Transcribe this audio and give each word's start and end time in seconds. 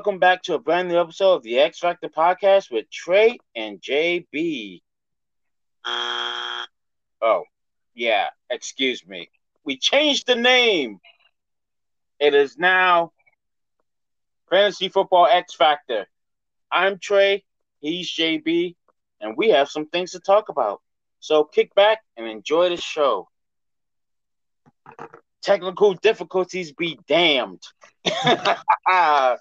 welcome 0.00 0.18
back 0.18 0.42
to 0.42 0.54
a 0.54 0.58
brand 0.58 0.88
new 0.88 0.98
episode 0.98 1.34
of 1.34 1.42
the 1.42 1.58
X 1.58 1.78
Factor 1.78 2.08
podcast 2.08 2.70
with 2.70 2.88
Trey 2.90 3.36
and 3.54 3.82
JB. 3.82 4.80
Oh, 5.84 7.44
yeah, 7.94 8.28
excuse 8.48 9.06
me. 9.06 9.28
We 9.62 9.76
changed 9.76 10.26
the 10.26 10.36
name. 10.36 11.00
It 12.18 12.32
is 12.32 12.56
now 12.56 13.12
Fantasy 14.48 14.88
Football 14.88 15.26
X 15.26 15.54
Factor. 15.54 16.06
I'm 16.72 16.98
Trey, 16.98 17.44
he's 17.80 18.10
JB, 18.10 18.76
and 19.20 19.36
we 19.36 19.50
have 19.50 19.68
some 19.68 19.86
things 19.86 20.12
to 20.12 20.20
talk 20.20 20.48
about. 20.48 20.80
So 21.18 21.44
kick 21.44 21.74
back 21.74 21.98
and 22.16 22.26
enjoy 22.26 22.70
the 22.70 22.78
show. 22.78 23.28
Technical 25.42 25.92
difficulties 25.92 26.72
be 26.72 26.98
damned. 27.06 27.62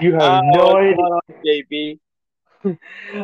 You 0.00 0.14
have 0.14 0.42
no 0.42 0.60
Oh, 0.60 0.76
idea. 0.76 0.96
hold 0.96 1.12
on, 1.12 1.20
JB. 1.44 1.98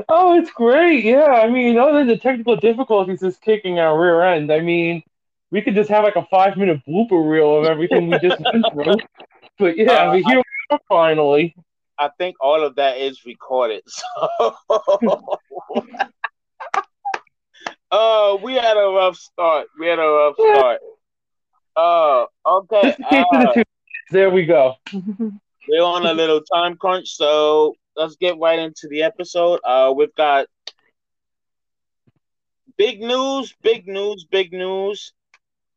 Oh, 0.08 0.38
it's 0.38 0.50
great. 0.50 1.02
Yeah, 1.04 1.24
I 1.24 1.48
mean, 1.48 1.78
other 1.78 1.98
than 2.00 2.08
the 2.08 2.18
technical 2.18 2.56
difficulties 2.56 3.22
is 3.22 3.38
kicking 3.38 3.78
our 3.78 3.98
rear 3.98 4.22
end. 4.22 4.52
I 4.52 4.60
mean, 4.60 5.02
we 5.50 5.62
could 5.62 5.74
just 5.74 5.88
have 5.88 6.04
like 6.04 6.16
a 6.16 6.26
five 6.30 6.56
minute 6.58 6.82
blooper 6.86 7.26
reel 7.28 7.56
of 7.58 7.64
everything 7.64 8.08
we 8.08 8.18
just 8.18 8.38
went 8.52 8.66
through. 8.72 8.96
But 9.58 9.78
yeah, 9.78 9.92
Uh, 9.92 10.10
I 10.10 10.12
mean, 10.14 10.24
here 10.24 10.36
we 10.36 10.42
are 10.76 10.80
finally. 10.88 11.54
I 11.98 12.10
think 12.18 12.36
all 12.40 12.62
of 12.62 12.76
that 12.76 12.98
is 12.98 13.24
recorded. 13.24 13.82
So, 13.92 14.56
oh, 17.90 18.40
we 18.42 18.54
had 18.54 18.76
a 18.76 18.88
rough 18.90 19.16
start. 19.16 19.66
We 19.78 19.86
had 19.86 19.98
a 19.98 20.02
rough 20.06 20.34
start. 20.36 20.80
Oh, 21.76 22.26
okay. 22.46 22.82
Just 22.82 22.98
in 22.98 23.04
case 23.06 23.24
uh, 23.32 23.38
the 23.40 23.52
two. 23.54 23.64
There 24.10 24.30
we 24.30 24.44
go. 24.46 24.74
We're 25.68 25.82
on 25.82 26.06
a 26.06 26.12
little 26.14 26.40
time 26.42 26.76
crunch, 26.76 27.08
so 27.16 27.74
let's 27.96 28.16
get 28.16 28.38
right 28.38 28.58
into 28.58 28.88
the 28.88 29.02
episode. 29.02 29.60
Uh, 29.64 29.92
we've 29.96 30.14
got 30.14 30.46
big 32.76 33.00
news, 33.00 33.54
big 33.62 33.86
news, 33.86 34.24
big 34.30 34.52
news, 34.52 35.12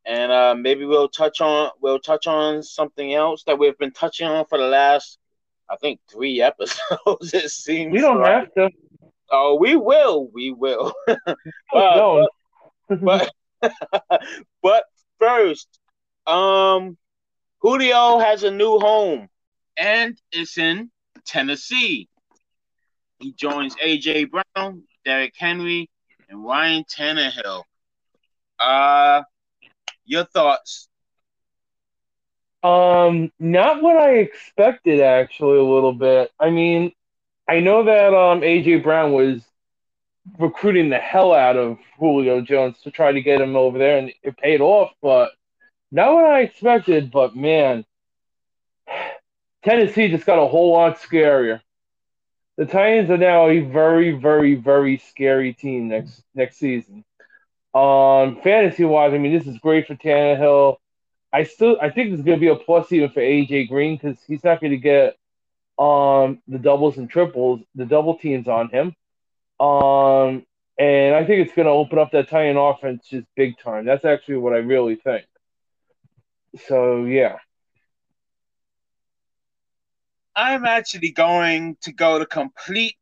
and 0.05 0.31
uh, 0.31 0.55
maybe 0.57 0.85
we'll 0.85 1.09
touch 1.09 1.41
on 1.41 1.69
we'll 1.81 1.99
touch 1.99 2.27
on 2.27 2.63
something 2.63 3.13
else 3.13 3.43
that 3.45 3.57
we've 3.59 3.77
been 3.77 3.91
touching 3.91 4.27
on 4.27 4.45
for 4.45 4.57
the 4.57 4.67
last, 4.67 5.17
I 5.69 5.75
think, 5.77 5.99
three 6.11 6.41
episodes. 6.49 7.33
It 7.33 7.49
seems 7.49 7.91
We 7.93 8.01
don't 8.01 8.19
like. 8.21 8.33
have 8.33 8.53
to. 8.55 8.69
Oh, 9.31 9.55
we 9.59 9.75
will, 9.75 10.27
we 10.33 10.51
will. 10.51 10.93
No. 11.73 12.27
but 12.89 13.31
but 14.61 14.83
first, 15.19 15.67
um, 16.27 16.97
Julio 17.61 18.19
has 18.19 18.43
a 18.43 18.51
new 18.51 18.77
home, 18.77 19.29
and 19.77 20.17
it's 20.31 20.57
in 20.57 20.91
Tennessee. 21.25 22.09
He 23.19 23.33
joins 23.33 23.75
AJ 23.75 24.31
Brown, 24.31 24.83
Derrick 25.05 25.33
Henry, 25.37 25.89
and 26.29 26.43
Ryan 26.43 26.83
Tannehill. 26.83 27.63
Uh, 28.59 29.23
your 30.05 30.25
thoughts? 30.25 30.89
Um, 32.63 33.31
not 33.39 33.81
what 33.81 33.97
I 33.97 34.15
expected 34.15 35.01
actually 35.01 35.59
a 35.59 35.63
little 35.63 35.93
bit. 35.93 36.31
I 36.39 36.49
mean, 36.49 36.93
I 37.47 37.59
know 37.59 37.83
that 37.83 38.13
um 38.13 38.41
AJ 38.41 38.83
Brown 38.83 39.11
was 39.11 39.43
recruiting 40.39 40.89
the 40.89 40.97
hell 40.97 41.33
out 41.33 41.57
of 41.57 41.77
Julio 41.99 42.41
Jones 42.41 42.77
to 42.83 42.91
try 42.91 43.11
to 43.11 43.21
get 43.21 43.41
him 43.41 43.55
over 43.57 43.77
there 43.77 43.97
and 43.97 44.13
it 44.23 44.37
paid 44.37 44.61
off, 44.61 44.91
but 45.01 45.31
not 45.91 46.13
what 46.13 46.25
I 46.25 46.41
expected, 46.41 47.11
but 47.11 47.35
man, 47.35 47.85
Tennessee 49.63 50.09
just 50.09 50.25
got 50.25 50.43
a 50.43 50.47
whole 50.47 50.73
lot 50.73 50.99
scarier. 50.99 51.61
The 52.57 52.65
Titans 52.65 53.09
are 53.09 53.17
now 53.17 53.47
a 53.47 53.59
very, 53.61 54.11
very, 54.11 54.55
very 54.55 54.97
scary 54.97 55.53
team 55.53 55.87
next 55.87 56.23
next 56.35 56.57
season. 56.57 57.03
Um, 57.73 58.39
fantasy 58.43 58.85
wise, 58.85 59.13
I 59.13 59.17
mean, 59.17 59.33
this 59.33 59.47
is 59.47 59.57
great 59.57 59.87
for 59.87 59.95
Tannehill. 59.95 60.77
I 61.31 61.43
still 61.45 61.77
I 61.81 61.89
think 61.89 62.13
it's 62.13 62.21
going 62.21 62.39
to 62.39 62.41
be 62.41 62.49
a 62.49 62.55
plus 62.55 62.91
even 62.91 63.09
for 63.09 63.21
AJ 63.21 63.69
Green 63.69 63.97
because 63.97 64.19
he's 64.27 64.43
not 64.43 64.61
going 64.61 64.71
to 64.71 64.77
get 64.77 65.17
um 65.79 66.39
the 66.47 66.59
doubles 66.59 66.97
and 66.97 67.09
triples, 67.09 67.61
the 67.73 67.85
double 67.85 68.17
teams 68.17 68.47
on 68.47 68.69
him. 68.69 68.95
Um, 69.59 70.45
and 70.77 71.15
I 71.15 71.25
think 71.25 71.45
it's 71.45 71.55
going 71.55 71.65
to 71.65 71.71
open 71.71 71.97
up 71.97 72.11
that 72.11 72.29
Titan 72.29 72.57
offense 72.57 73.07
just 73.09 73.25
big 73.35 73.57
time. 73.57 73.85
That's 73.85 74.05
actually 74.05 74.37
what 74.37 74.53
I 74.53 74.57
really 74.57 74.95
think. 74.95 75.25
So 76.67 77.05
yeah, 77.05 77.37
I'm 80.35 80.65
actually 80.65 81.11
going 81.11 81.77
to 81.81 81.91
go 81.91 82.19
to 82.19 82.25
complete. 82.25 82.95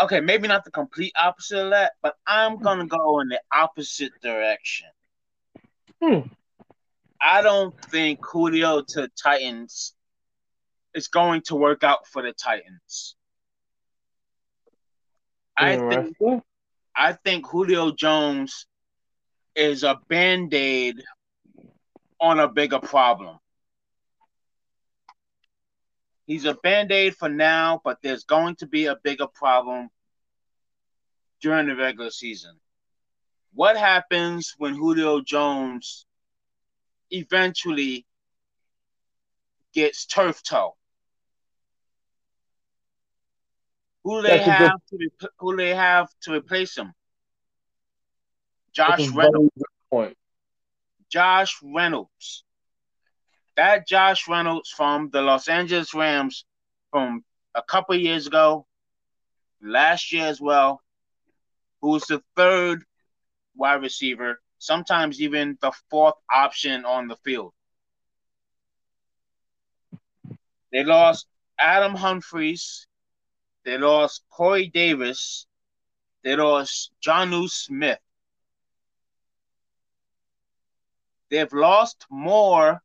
Okay, 0.00 0.20
maybe 0.20 0.48
not 0.48 0.64
the 0.64 0.70
complete 0.70 1.12
opposite 1.20 1.64
of 1.64 1.70
that, 1.70 1.92
but 2.02 2.16
I'm 2.26 2.58
gonna 2.58 2.86
go 2.86 3.20
in 3.20 3.28
the 3.28 3.40
opposite 3.52 4.12
direction. 4.22 4.88
Hmm. 6.02 6.20
I 7.20 7.42
don't 7.42 7.78
think 7.84 8.18
Julio 8.24 8.82
to 8.88 9.08
Titans 9.22 9.94
is 10.94 11.08
going 11.08 11.42
to 11.42 11.54
work 11.54 11.84
out 11.84 12.06
for 12.08 12.22
the 12.22 12.32
Titans. 12.32 13.14
I 15.56 15.76
think 15.76 16.16
I 16.96 17.12
think 17.12 17.46
Julio 17.46 17.92
Jones 17.92 18.66
is 19.54 19.82
a 19.84 20.00
band-aid 20.08 21.02
on 22.20 22.40
a 22.40 22.48
bigger 22.48 22.80
problem. 22.80 23.38
He's 26.32 26.46
a 26.46 26.54
band-aid 26.54 27.14
for 27.14 27.28
now, 27.28 27.82
but 27.84 27.98
there's 28.02 28.24
going 28.24 28.56
to 28.56 28.66
be 28.66 28.86
a 28.86 28.96
bigger 28.96 29.26
problem 29.26 29.90
during 31.42 31.66
the 31.66 31.76
regular 31.76 32.08
season. 32.08 32.58
What 33.52 33.76
happens 33.76 34.54
when 34.56 34.74
Julio 34.74 35.20
Jones 35.20 36.06
eventually 37.10 38.06
gets 39.74 40.06
turf 40.06 40.42
toe? 40.42 40.74
Who 44.04 44.22
they 44.22 44.40
a 44.40 44.44
good- 44.44 44.52
have 44.52 44.80
to 44.88 45.30
who 45.38 45.54
they 45.54 45.74
have 45.74 46.08
to 46.22 46.32
replace 46.32 46.78
him? 46.78 46.94
Josh 48.72 49.06
Reynolds. 49.10 49.50
point. 49.90 50.16
Josh 51.10 51.58
Reynolds. 51.62 52.44
That 53.56 53.86
Josh 53.86 54.28
Reynolds 54.28 54.70
from 54.70 55.10
the 55.10 55.20
Los 55.20 55.48
Angeles 55.48 55.94
Rams 55.94 56.44
from 56.90 57.24
a 57.54 57.62
couple 57.62 57.94
years 57.96 58.26
ago, 58.26 58.66
last 59.60 60.12
year 60.12 60.26
as 60.26 60.40
well, 60.40 60.80
who 61.80 61.90
was 61.90 62.04
the 62.04 62.22
third 62.34 62.84
wide 63.54 63.82
receiver, 63.82 64.40
sometimes 64.58 65.20
even 65.20 65.58
the 65.60 65.72
fourth 65.90 66.14
option 66.32 66.84
on 66.84 67.08
the 67.08 67.16
field. 67.16 67.52
They 70.72 70.84
lost 70.84 71.26
Adam 71.58 71.94
Humphries. 71.94 72.86
They 73.64 73.76
lost 73.76 74.24
Corey 74.30 74.68
Davis. 74.68 75.46
They 76.24 76.36
lost 76.36 76.92
Jonnu 77.06 77.50
Smith. 77.50 77.98
They've 81.28 81.52
lost 81.52 82.06
more 82.10 82.80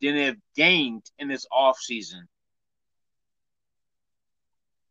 than 0.00 0.14
they've 0.14 0.40
gained 0.56 1.04
in 1.18 1.28
this 1.28 1.46
offseason. 1.52 2.22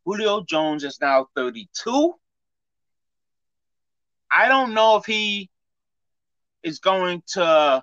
Julio 0.04 0.42
Jones 0.42 0.84
is 0.84 0.98
now 1.00 1.28
32. 1.36 2.14
I 4.30 4.48
don't 4.48 4.74
know 4.74 4.96
if 4.96 5.04
he 5.04 5.50
is 6.62 6.78
going 6.78 7.22
to 7.28 7.82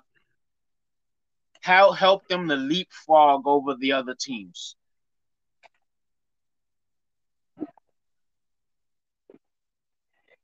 help 1.60 1.96
help 1.96 2.26
them 2.28 2.48
to 2.48 2.56
leapfrog 2.56 3.46
over 3.46 3.74
the 3.74 3.92
other 3.92 4.14
teams. 4.18 4.76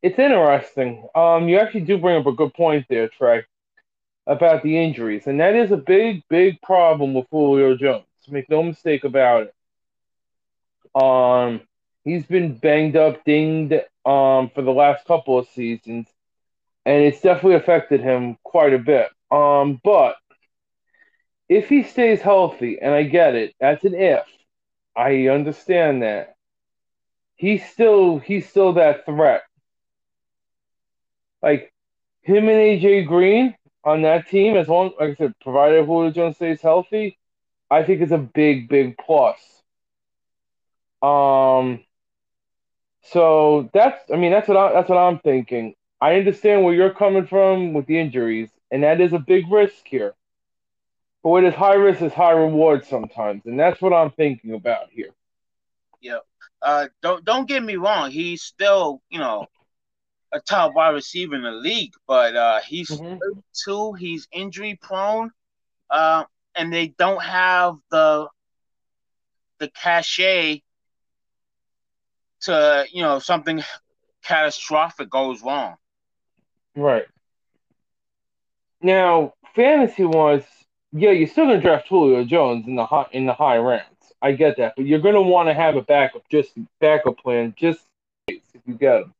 It's 0.02 0.18
interesting. 0.18 1.08
Um, 1.14 1.48
you 1.48 1.58
actually 1.58 1.80
do 1.80 1.96
bring 1.96 2.16
up 2.18 2.26
a 2.26 2.32
good 2.32 2.52
point 2.52 2.84
there, 2.90 3.08
Trey, 3.08 3.44
about 4.26 4.62
the 4.62 4.78
injuries, 4.78 5.26
and 5.26 5.40
that 5.40 5.54
is 5.54 5.70
a 5.70 5.76
big, 5.76 6.22
big 6.28 6.60
problem 6.62 7.14
with 7.14 7.26
Julio 7.30 7.76
Jones. 7.76 8.04
Make 8.28 8.48
no 8.48 8.62
mistake 8.62 9.04
about 9.04 9.48
it. 9.48 11.02
Um, 11.02 11.60
he's 12.04 12.24
been 12.24 12.56
banged 12.56 12.96
up, 12.96 13.22
dinged, 13.24 13.74
um, 14.06 14.50
for 14.54 14.62
the 14.62 14.72
last 14.72 15.06
couple 15.06 15.38
of 15.38 15.48
seasons, 15.48 16.06
and 16.86 17.02
it's 17.04 17.20
definitely 17.20 17.56
affected 17.56 18.00
him 18.00 18.38
quite 18.42 18.72
a 18.72 18.78
bit. 18.78 19.08
Um, 19.30 19.80
but 19.84 20.16
if 21.48 21.68
he 21.68 21.82
stays 21.82 22.20
healthy, 22.20 22.78
and 22.80 22.94
I 22.94 23.02
get 23.02 23.34
it, 23.34 23.54
that's 23.60 23.84
an 23.84 23.94
if. 23.94 24.24
I 24.96 25.26
understand 25.28 26.02
that. 26.02 26.34
He's 27.36 27.68
still 27.68 28.18
he's 28.18 28.48
still 28.48 28.74
that 28.74 29.04
threat. 29.04 29.42
Like 31.42 31.72
him 32.22 32.48
and 32.48 32.58
AJ 32.58 33.06
Green 33.06 33.54
on 33.84 34.02
that 34.02 34.28
team, 34.28 34.56
as 34.56 34.68
long 34.68 34.92
like 34.98 35.10
I 35.10 35.14
said, 35.14 35.34
provided 35.40 35.84
Julio 35.84 36.10
Jones 36.10 36.36
stays 36.36 36.60
healthy, 36.60 37.18
I 37.70 37.82
think 37.82 38.00
it's 38.00 38.12
a 38.12 38.18
big, 38.18 38.68
big 38.68 38.96
plus. 38.98 39.38
Um, 41.02 41.84
so 43.02 43.68
that's 43.74 44.10
I 44.10 44.16
mean 44.16 44.32
that's 44.32 44.48
what 44.48 44.56
I, 44.56 44.72
that's 44.72 44.88
what 44.88 44.98
I'm 44.98 45.18
thinking. 45.18 45.74
I 46.00 46.16
understand 46.16 46.64
where 46.64 46.74
you're 46.74 46.94
coming 46.94 47.26
from 47.26 47.72
with 47.74 47.86
the 47.86 47.98
injuries, 47.98 48.50
and 48.70 48.82
that 48.82 49.00
is 49.00 49.12
a 49.12 49.18
big 49.18 49.50
risk 49.50 49.86
here. 49.86 50.14
But 51.22 51.30
what 51.30 51.44
is 51.44 51.54
high 51.54 51.74
risk 51.74 52.02
is 52.02 52.12
high 52.12 52.32
reward 52.32 52.84
sometimes, 52.86 53.42
and 53.46 53.58
that's 53.58 53.80
what 53.80 53.92
I'm 53.92 54.10
thinking 54.10 54.54
about 54.54 54.90
here. 54.90 55.10
Yeah. 56.00 56.18
Uh, 56.62 56.88
don't 57.02 57.24
don't 57.24 57.48
get 57.48 57.62
me 57.62 57.76
wrong. 57.76 58.10
He's 58.10 58.42
still 58.42 59.02
you 59.10 59.18
know 59.18 59.46
a 60.34 60.40
top 60.40 60.74
wide 60.74 60.90
receiver 60.90 61.36
in 61.36 61.42
the 61.42 61.52
league, 61.52 61.94
but 62.06 62.36
uh, 62.36 62.60
he's 62.60 62.90
Mhm. 62.90 63.20
32. 63.20 63.92
He's 63.94 64.28
injury 64.32 64.76
prone, 64.82 65.30
uh, 65.90 66.24
and 66.54 66.72
they 66.72 66.88
don't 66.88 67.22
have 67.22 67.78
the 67.90 68.28
the 69.58 69.70
cachet 69.70 70.62
to 72.40 72.86
you 72.92 73.02
know 73.02 73.20
something 73.20 73.62
catastrophic 74.22 75.08
goes 75.08 75.42
wrong. 75.42 75.76
Right. 76.74 77.06
Now, 78.82 79.34
fantasy 79.54 80.04
wise, 80.04 80.44
yeah, 80.92 81.10
you're 81.10 81.28
still 81.28 81.46
gonna 81.46 81.60
draft 81.60 81.88
Julio 81.88 82.24
Jones 82.24 82.66
in 82.66 82.74
the 82.74 82.84
high 82.84 83.06
in 83.12 83.26
the 83.26 83.32
high 83.32 83.58
rounds. 83.58 84.12
I 84.20 84.32
get 84.32 84.56
that, 84.56 84.74
but 84.76 84.84
you're 84.84 85.00
gonna 85.00 85.22
want 85.22 85.48
to 85.48 85.54
have 85.54 85.76
a 85.76 85.82
backup, 85.82 86.28
just 86.28 86.52
backup 86.80 87.18
plan, 87.18 87.54
just 87.56 87.86
if 88.26 88.42
you 88.66 88.74
get 88.74 89.02
him. 89.02 89.14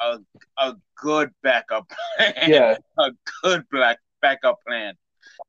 A 0.00 0.18
a 0.58 0.74
good 0.96 1.30
backup 1.42 1.88
plan. 2.16 2.34
Yeah, 2.46 2.76
a 2.98 3.10
good 3.42 3.64
black 3.70 3.98
backup 4.22 4.58
plan. 4.66 4.94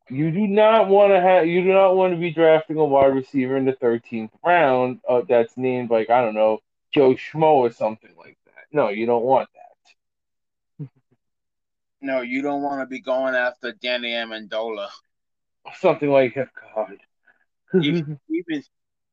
you 0.09 0.31
do 0.31 0.47
not 0.47 0.87
want 0.87 1.13
to 1.13 1.21
have, 1.21 1.47
you 1.47 1.63
do 1.63 1.73
not 1.73 1.95
want 1.95 2.13
to 2.13 2.19
be 2.19 2.31
drafting 2.31 2.77
a 2.77 2.85
wide 2.85 3.13
receiver 3.13 3.57
in 3.57 3.65
the 3.65 3.73
13th 3.73 4.29
round 4.45 4.99
uh, 5.07 5.21
that's 5.27 5.55
named 5.57 5.89
like 5.89 6.09
I 6.09 6.21
don't 6.21 6.35
know 6.35 6.59
Joe 6.93 7.13
Schmo 7.13 7.53
or 7.53 7.71
something 7.71 8.11
like 8.17 8.37
that. 8.45 8.65
No, 8.71 8.89
you 8.89 9.05
don't 9.05 9.23
want 9.23 9.49
that. 9.53 10.87
No, 11.99 12.21
you 12.21 12.43
don't 12.43 12.61
want 12.61 12.79
to 12.81 12.85
be 12.85 12.99
going 12.99 13.33
after 13.33 13.71
Danny 13.71 14.11
Amendola. 14.11 14.89
Something 15.79 16.11
like 16.11 16.35
that. 16.35 16.49
God. 16.75 16.97
even 17.81 18.19
even 18.29 18.63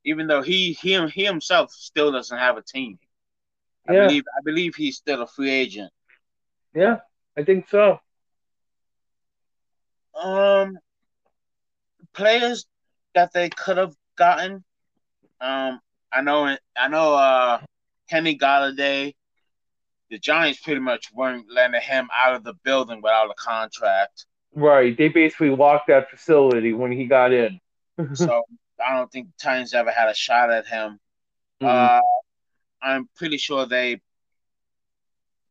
even 0.05 0.27
though 0.27 0.43
he 0.43 0.75
he 0.75 1.07
he 1.09 1.25
himself 1.25 1.73
still 1.73 2.13
doesn't 2.13 2.39
have 2.39 2.59
a 2.59 2.63
team. 2.63 2.99
I 3.89 3.93
Yeah. 3.95 4.07
believe 4.07 4.25
I 4.37 4.41
believe 4.45 4.75
he's 4.75 4.97
still 4.97 5.23
a 5.23 5.27
free 5.27 5.51
agent. 5.51 5.93
yeah, 6.75 7.01
I 7.37 7.45
think 7.45 7.69
so. 7.69 8.01
Um, 10.15 10.79
players 12.13 12.67
that 13.15 13.33
they 13.33 13.49
could 13.51 13.77
have 13.77 13.95
gotten. 14.17 14.65
Um, 15.41 15.81
I 16.13 16.21
know 16.23 16.57
I 16.77 16.89
know. 16.89 17.15
Uh, 17.15 17.61
Kenny 18.09 18.37
Golladay. 18.39 19.15
The 20.11 20.19
Giants 20.19 20.61
pretty 20.61 20.81
much 20.81 21.11
weren't 21.13 21.47
letting 21.51 21.81
him 21.81 22.09
out 22.15 22.35
of 22.35 22.45
the 22.45 22.55
building 22.63 23.01
without 23.03 23.31
a 23.31 23.35
contract. 23.37 24.27
Right. 24.55 24.97
They 24.97 25.09
basically 25.09 25.51
locked 25.51 25.89
that 25.89 26.11
facility 26.11 26.73
when 26.75 26.93
he 26.93 27.07
got 27.07 27.33
in. 27.33 27.59
So 28.13 28.43
I 28.85 28.95
don't 28.97 29.11
think 29.11 29.29
the 29.29 29.33
Titans 29.43 29.73
ever 29.75 29.91
had 29.91 30.09
a 30.09 30.15
shot 30.15 30.51
at 30.51 30.67
him. 30.67 31.01
Mhm. 31.63 31.67
Uh, 31.99 32.01
I'm 32.85 33.09
pretty 33.17 33.39
sure 33.39 33.67
they 33.67 34.01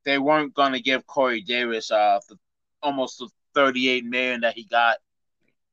they 0.06 0.18
weren't 0.19 0.53
going 0.56 0.74
to 0.74 0.81
give 0.81 1.06
Corey 1.07 1.41
Davis 1.41 1.91
uh 1.91 2.19
the, 2.30 2.38
almost 2.81 3.19
the 3.19 3.30
38 3.56 4.06
million 4.06 4.41
that 4.41 4.56
he 4.56 4.65
got. 4.65 4.97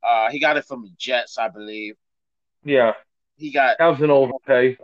Uh, 0.02 0.30
he 0.30 0.40
got 0.40 0.56
it 0.56 0.64
from 0.64 0.82
the 0.82 0.90
Jets, 0.98 1.38
I 1.38 1.48
believe. 1.48 1.96
yeah, 2.64 2.92
He 3.36 3.50
got 3.52 3.78
that 3.78 3.86
was 3.86 4.00
an 4.02 4.10
overpay. 4.10 4.78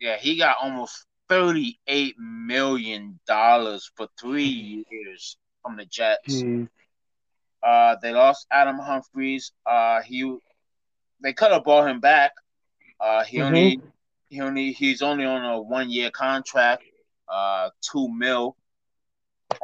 yeah, 0.00 0.16
he 0.18 0.36
got 0.38 0.56
almost 0.60 1.06
38 1.28 2.16
million 2.18 3.20
dollars 3.26 3.90
for 3.96 4.08
three 4.20 4.84
years 4.90 5.36
from 5.62 5.76
the 5.76 5.86
Jets. 5.86 6.44
Hmm. 6.44 6.64
Uh, 7.62 7.96
they 8.02 8.12
lost 8.12 8.46
Adam 8.50 8.78
Humphries. 8.78 9.52
Uh, 9.66 10.02
he 10.02 10.36
they 11.22 11.32
could 11.32 11.52
have 11.52 11.64
bought 11.64 11.88
him 11.88 12.00
back. 12.00 12.32
Uh, 13.00 13.24
he 13.24 13.40
Mhm. 13.40 13.42
only 13.42 13.80
he 14.32 14.40
only 14.40 14.72
he's 14.72 15.02
only 15.02 15.26
on 15.26 15.44
a 15.44 15.60
one 15.60 15.90
year 15.90 16.10
contract. 16.10 16.84
Uh, 17.28 17.70
two 17.82 18.08
mil. 18.08 18.56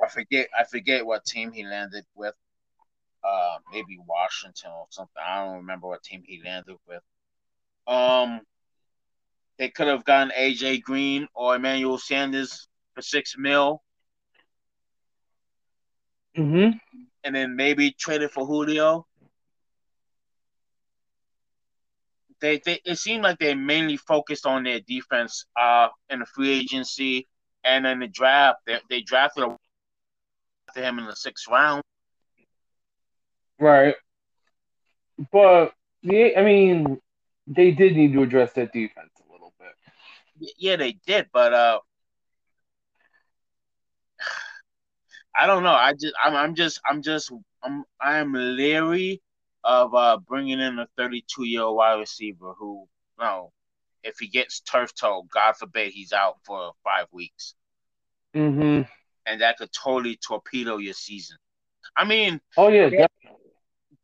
I 0.02 0.08
forget 0.08 0.48
I 0.58 0.64
forget 0.64 1.06
what 1.06 1.24
team 1.24 1.52
he 1.52 1.64
landed 1.64 2.04
with. 2.14 2.34
Uh, 3.24 3.58
maybe 3.72 3.98
Washington 4.06 4.70
or 4.72 4.86
something. 4.90 5.22
I 5.26 5.44
don't 5.44 5.56
remember 5.58 5.88
what 5.88 6.02
team 6.04 6.22
he 6.26 6.42
landed 6.44 6.76
with. 6.86 7.02
Um, 7.86 8.42
they 9.58 9.70
could 9.70 9.88
have 9.88 10.04
gotten 10.04 10.32
AJ 10.36 10.82
Green 10.82 11.28
or 11.34 11.56
Emmanuel 11.56 11.98
Sanders 11.98 12.68
for 12.94 13.02
six 13.02 13.36
mil, 13.38 13.82
hmm 16.36 16.70
and 17.24 17.34
then 17.36 17.56
maybe 17.56 17.92
traded 17.92 18.30
for 18.30 18.46
Julio. 18.46 19.07
They, 22.40 22.60
they 22.64 22.80
it 22.84 22.96
seemed 22.98 23.22
like 23.24 23.38
they 23.38 23.54
mainly 23.54 23.96
focused 23.96 24.46
on 24.46 24.62
their 24.64 24.80
defense 24.80 25.44
uh 25.60 25.88
in 26.08 26.20
the 26.20 26.26
free 26.26 26.50
agency 26.60 27.26
and 27.64 27.86
in 27.86 27.98
the 28.00 28.06
draft. 28.06 28.58
They, 28.66 28.78
they 28.88 29.00
drafted 29.02 29.44
a- 29.44 30.80
him 30.80 30.98
in 30.98 31.06
the 31.06 31.16
sixth 31.16 31.48
round. 31.48 31.82
Right. 33.58 33.94
But 35.32 35.72
the 36.02 36.36
I 36.36 36.42
mean, 36.44 37.00
they 37.46 37.72
did 37.72 37.96
need 37.96 38.12
to 38.12 38.22
address 38.22 38.52
that 38.52 38.72
defense 38.72 39.10
a 39.28 39.32
little 39.32 39.52
bit. 39.58 40.54
Yeah, 40.58 40.76
they 40.76 40.92
did, 41.06 41.26
but 41.32 41.52
uh, 41.52 41.80
I 45.34 45.46
don't 45.46 45.64
know. 45.64 45.72
I 45.72 45.92
just 45.92 46.14
I'm 46.22 46.36
I'm 46.36 46.54
just 46.54 46.80
I'm 46.88 47.02
just 47.02 47.32
I'm 47.62 47.84
I'm 48.00 48.32
leery 48.32 49.20
of 49.68 49.94
uh 49.94 50.18
bringing 50.18 50.60
in 50.60 50.80
a 50.80 50.88
32 50.98 51.46
year 51.46 51.62
old 51.62 51.76
wide 51.78 52.00
receiver 52.00 52.54
who, 52.58 52.88
you 53.20 53.24
know, 53.26 53.52
if 54.04 54.18
he 54.20 54.28
gets 54.28 54.60
turf 54.60 54.94
toe, 54.94 55.24
God 55.32 55.56
forbid 55.56 55.92
he's 55.92 56.12
out 56.12 56.38
for 56.44 56.72
five 56.84 57.08
weeks, 57.12 57.54
hmm 58.34 58.82
and 59.26 59.40
that 59.42 59.58
could 59.58 59.72
totally 59.72 60.16
torpedo 60.16 60.78
your 60.78 60.94
season. 60.94 61.38
I 61.96 62.04
mean, 62.04 62.40
Oh 62.56 62.68
yeah, 62.68 62.90
def- 62.90 63.08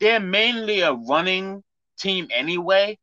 they're 0.01 0.21
mainly 0.21 0.81
a 0.81 0.93
running 0.95 1.65
team 1.99 2.29
anyway, 2.33 2.99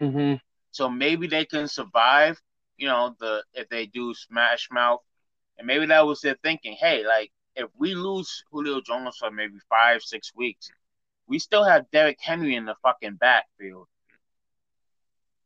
mhm. 0.00 0.38
so 0.72 0.88
maybe 0.90 1.26
they 1.28 1.44
can 1.44 1.68
survive. 1.68 2.40
You 2.76 2.88
know, 2.88 3.16
the 3.20 3.44
if 3.54 3.68
they 3.70 3.86
do 3.86 4.14
smash 4.14 4.68
mouth, 4.70 5.00
and 5.58 5.66
maybe 5.66 5.86
that 5.86 6.06
was 6.06 6.20
their 6.22 6.36
thinking. 6.42 6.76
Hey, 6.78 7.06
like 7.06 7.32
if 7.56 7.68
we 7.78 7.94
lose 7.94 8.44
Julio 8.52 8.80
Jones 8.80 9.16
for 9.18 9.30
maybe 9.30 9.58
five 9.68 10.02
six 10.02 10.34
weeks, 10.34 10.72
we 11.28 11.38
still 11.38 11.64
have 11.64 11.90
Derrick 11.90 12.18
Henry 12.20 12.54
in 12.56 12.64
the 12.64 12.74
fucking 12.82 13.16
backfield. 13.16 13.88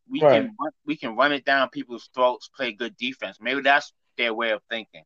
We 0.09 0.21
Right. 0.21 0.33
can 0.33 0.57
run- 0.61 0.73
we 0.87 0.97
can 0.97 1.17
run 1.17 1.33
it 1.33 1.45
down 1.45 1.71
people's 1.71 2.09
throats, 2.15 2.49
play 2.49 2.73
good 2.73 2.97
defense. 2.97 3.39
Maybe 3.41 3.62
that's 3.62 3.93
their 4.17 4.35
way 4.35 4.51
of 4.51 4.62
thinking. 4.71 5.05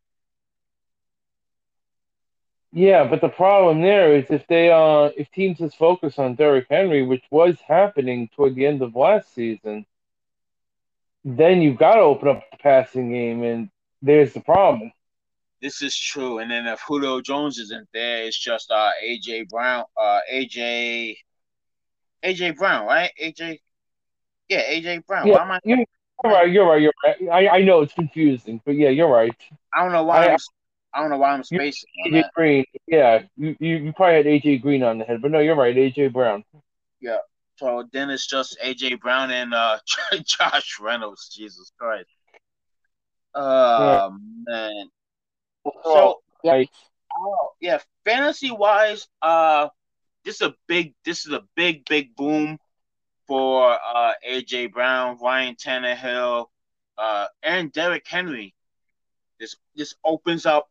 Yeah, 2.73 3.05
but 3.09 3.21
the 3.21 3.29
problem 3.29 3.81
there 3.83 4.15
is 4.15 4.31
if 4.31 4.47
they 4.49 4.71
uh 4.71 5.11
if 5.17 5.31
teams 5.31 5.59
just 5.59 5.77
focus 5.77 6.19
on 6.19 6.35
Derrick 6.35 6.67
Henry, 6.69 7.03
which 7.03 7.25
was 7.31 7.59
happening 7.61 8.29
toward 8.35 8.55
the 8.55 8.67
end 8.67 8.83
of 8.83 8.95
last 8.95 9.35
season, 9.35 9.87
then 11.25 11.63
you've 11.63 11.79
got 11.79 11.95
to 11.97 12.01
open 12.03 12.29
up 12.29 12.43
the 12.51 12.59
passing 12.59 13.11
game, 13.11 13.43
and 13.43 13.71
there's 14.03 14.33
the 14.35 14.41
problem. 14.41 14.93
This 15.63 15.83
is 15.83 15.97
true. 15.99 16.39
And 16.39 16.51
then 16.51 16.67
if 16.67 16.81
Julio 16.87 17.21
Jones 17.21 17.59
isn't 17.59 17.89
there, 17.93 18.25
it's 18.25 18.39
just 18.39 18.71
uh 18.71 18.91
AJ 19.05 19.49
Brown, 19.49 19.85
uh 20.01 20.21
AJ 20.33 21.17
AJ 22.25 22.57
Brown, 22.57 22.87
right? 22.87 23.11
AJ 23.23 23.59
Yeah, 24.49 24.63
AJ 24.63 25.07
Brown. 25.07 25.29
Why 25.29 25.43
am 25.43 25.53
I 25.53 25.61
You're 25.65 25.87
right. 26.25 26.51
You're 26.51 26.67
right. 26.67 26.83
You're 26.83 26.93
right. 27.05 27.17
I, 27.31 27.59
I 27.59 27.63
know 27.63 27.81
it's 27.81 27.95
confusing, 27.95 28.61
but 28.65 28.73
yeah, 28.73 28.91
you're 28.91 29.11
right. 29.11 29.35
I 29.75 29.83
don't 29.83 29.93
know 29.93 30.05
why 30.05 30.27
I- 30.27 30.27
I, 30.27 30.33
am 30.33 30.39
I 30.95 31.01
don't 31.01 31.11
know 31.11 31.19
why 31.19 31.33
I'm 31.33 31.45
spacing 31.45 31.89
AJ. 32.07 32.25
Green. 32.35 32.65
Yeah, 32.87 33.23
you, 33.37 33.57
you 33.61 33.93
probably 33.95 34.17
had 34.17 34.27
AJ 34.27 34.63
Green 34.63 34.83
on 34.83 34.99
the 34.99 35.05
head, 35.05 35.21
but 35.21 35.31
no, 35.31 35.41
you're 35.41 35.57
right. 35.57 35.75
AJ 35.77 36.13
Brown. 36.13 36.45
Yeah, 37.01 37.19
so 37.57 37.85
then 37.93 38.11
it's 38.11 38.27
just 38.27 38.59
AJ 38.65 39.01
Brown 39.01 39.31
and 39.31 39.53
uh 39.55 39.79
Josh 40.25 40.79
Reynolds. 40.81 41.29
Jesus 41.35 41.73
Christ. 41.79 42.09
Oh 43.35 44.17
man. 44.47 44.89
So 45.85 46.21
Right. 46.45 46.71
Oh, 47.19 47.51
yeah, 47.61 47.79
fantasy 48.05 48.51
wise, 48.51 49.09
uh, 49.23 49.69
this 50.25 50.37
is 50.37 50.43
a 50.43 50.55
big, 50.67 50.95
this 51.05 51.27
is 51.27 51.33
a 51.33 51.43
big, 51.55 51.85
big 51.87 52.15
boom 52.15 52.59
for 53.27 53.73
uh 53.73 54.13
AJ 54.29 54.73
Brown, 54.73 55.19
Ryan 55.21 55.57
Tannehill, 55.57 56.47
uh, 56.99 57.27
and 57.43 57.73
Derrick 57.73 58.07
Henry. 58.07 58.55
This 59.41 59.57
this 59.75 59.95
opens 60.05 60.47
up 60.47 60.69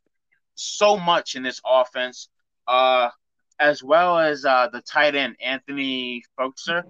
so 0.55 0.97
much 0.97 1.35
in 1.35 1.43
this 1.43 1.59
offense, 1.65 2.29
uh, 2.67 3.09
as 3.59 3.83
well 3.83 4.17
as 4.17 4.45
uh 4.45 4.69
the 4.71 4.81
tight 4.81 5.15
end 5.15 5.35
Anthony 5.43 6.23
Firkser. 6.39 6.83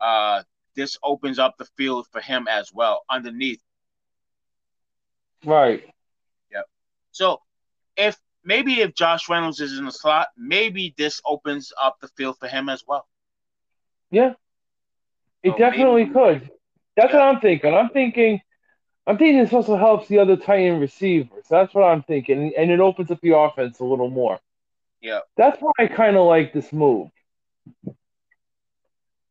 Uh, 0.00 0.42
this 0.74 0.96
opens 1.02 1.38
up 1.38 1.56
the 1.58 1.66
field 1.76 2.06
for 2.10 2.20
him 2.20 2.48
as 2.48 2.72
well 2.72 3.02
underneath. 3.10 3.62
Right. 5.44 5.84
So 7.12 7.40
if 7.96 8.18
maybe 8.44 8.80
if 8.80 8.94
Josh 8.94 9.28
Reynolds 9.28 9.60
is 9.60 9.78
in 9.78 9.84
the 9.84 9.92
slot, 9.92 10.28
maybe 10.36 10.94
this 10.98 11.20
opens 11.24 11.72
up 11.80 11.98
the 12.00 12.08
field 12.08 12.38
for 12.38 12.48
him 12.48 12.68
as 12.68 12.82
well. 12.86 13.06
Yeah. 14.10 14.34
It 15.42 15.52
So 15.52 15.58
definitely 15.58 16.04
maybe- 16.04 16.14
could. 16.14 16.50
That's 16.96 17.12
Yeah. 17.12 17.18
what 17.20 17.34
I'm 17.36 17.40
thinking. 17.40 17.74
I'm 17.74 17.88
thinking 17.90 18.40
I'm 19.04 19.18
thinking 19.18 19.38
this 19.42 19.52
also 19.52 19.76
helps 19.76 20.06
the 20.06 20.20
other 20.20 20.36
tight 20.36 20.60
end 20.60 20.80
receivers. 20.80 21.44
That's 21.50 21.74
what 21.74 21.82
I'm 21.82 22.02
thinking. 22.04 22.52
And 22.56 22.70
it 22.70 22.78
opens 22.78 23.10
up 23.10 23.20
the 23.20 23.36
offense 23.36 23.80
a 23.80 23.84
little 23.84 24.08
more. 24.10 24.38
Yeah. 25.00 25.20
That's 25.36 25.60
why 25.60 25.72
I 25.78 25.88
kind 25.88 26.16
of 26.16 26.26
like 26.26 26.52
this 26.52 26.72
move. 26.72 27.10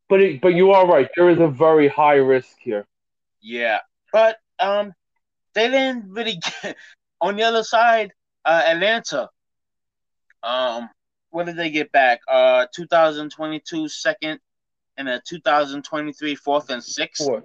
But 0.10 0.22
it, 0.22 0.42
but 0.42 0.50
you 0.50 0.72
are 0.72 0.86
right. 0.86 1.10
There 1.16 1.30
is 1.30 1.40
a 1.40 1.48
very 1.48 1.88
high 1.88 2.16
risk 2.16 2.58
here. 2.60 2.86
Yeah, 3.40 3.80
but 4.12 4.38
um, 4.60 4.94
they 5.54 5.70
didn't 5.70 6.12
really 6.12 6.36
get 6.64 6.76
on 7.22 7.36
the 7.38 7.44
other 7.44 7.64
side. 7.64 8.12
Uh, 8.44 8.64
Atlanta. 8.66 9.30
Um, 10.44 10.90
what 11.30 11.46
did 11.46 11.56
they 11.56 11.70
get 11.70 11.92
back? 11.92 12.20
Uh, 12.28 12.66
2022 12.76 13.88
second 13.88 14.40
and 14.98 15.08
a 15.08 15.22
2023 15.28 16.36
fourth 16.36 16.70
and 16.72 16.84
sixth. 16.84 17.24
Four. 17.26 17.44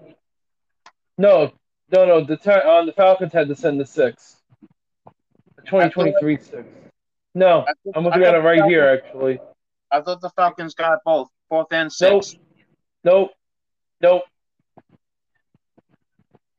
No, 1.18 1.52
no, 1.92 2.04
no. 2.06 2.24
The 2.24 2.36
ti- 2.36 2.50
uh, 2.50 2.84
the 2.84 2.92
Falcons 2.92 3.32
had 3.32 3.48
to 3.48 3.54
send 3.54 3.78
the 3.78 3.86
six. 3.86 4.36
The 5.56 5.62
2023 5.62 6.36
six. 6.38 6.64
No, 7.34 7.66
I 7.68 7.72
I'm 7.94 8.04
looking 8.04 8.24
at 8.24 8.34
it 8.34 8.38
right 8.38 8.60
the 8.62 8.66
here. 8.68 8.88
Actually, 8.88 9.38
I 9.92 10.00
thought 10.00 10.22
the 10.22 10.30
Falcons 10.30 10.74
got 10.74 10.98
both 11.04 11.28
fourth 11.50 11.70
and 11.72 11.92
Nope. 12.00 12.24
sixth. 12.24 12.40
nope, 13.04 13.30
nope. 14.00 14.22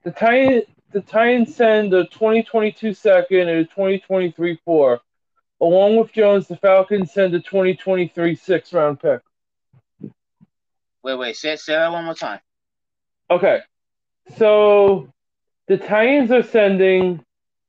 The 0.03 0.11
Titans, 0.11 0.65
the 0.91 1.01
Titans 1.01 1.55
send 1.55 1.93
a 1.93 2.05
2022 2.05 2.93
second 2.93 3.41
and 3.41 3.49
a 3.49 3.63
2023 3.65 4.59
four. 4.63 4.99
Along 5.59 5.97
with 5.97 6.11
Jones, 6.13 6.47
the 6.47 6.55
Falcons 6.57 7.11
send 7.11 7.33
a 7.33 7.39
2023 7.39 8.35
six 8.35 8.73
round 8.73 8.99
pick. 8.99 9.21
Wait, 11.03 11.15
wait, 11.15 11.35
say 11.35 11.55
say 11.55 11.73
that 11.73 11.91
one 11.91 12.05
more 12.05 12.13
time. 12.13 12.39
Okay, 13.29 13.59
so 14.37 15.11
the 15.67 15.77
Titans 15.77 16.31
are 16.31 16.43
sending 16.43 17.23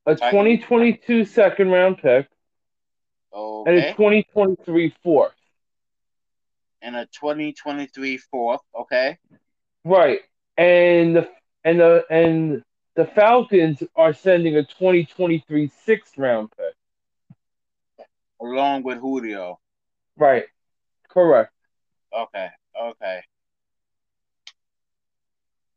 a 0.05 0.15
2022 0.15 1.25
second 1.25 1.69
round 1.69 1.97
pick 1.97 2.27
and 3.67 3.77
a 3.77 3.91
2023 3.91 4.93
fourth. 5.03 5.33
and 6.81 6.95
a 6.95 7.05
2023 7.07 8.17
fourth. 8.17 8.61
Okay, 8.73 9.17
Right. 9.83 10.19
And 10.57 11.15
the 11.15 11.29
and 11.63 11.79
the 11.79 12.05
and 12.09 12.63
the 12.99 13.05
Falcons 13.05 13.81
are 13.95 14.11
sending 14.11 14.57
a 14.57 14.63
2023 14.63 15.71
sixth 15.85 16.17
round 16.17 16.51
pick. 16.51 16.75
along 18.41 18.83
with 18.83 18.97
Julio. 18.97 19.57
Right. 20.17 20.43
Correct. 21.07 21.49
Okay, 22.13 22.49
okay. 22.77 23.21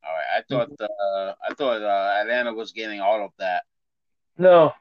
All 0.04 0.12
right. 0.12 0.24
I 0.36 0.42
thought 0.48 0.70
uh, 0.80 1.34
I 1.48 1.54
thought 1.54 1.80
uh, 1.80 2.20
Atlanta 2.22 2.52
was 2.54 2.72
getting 2.72 3.00
all 3.00 3.24
of 3.24 3.30
that. 3.38 3.62
No. 4.36 4.72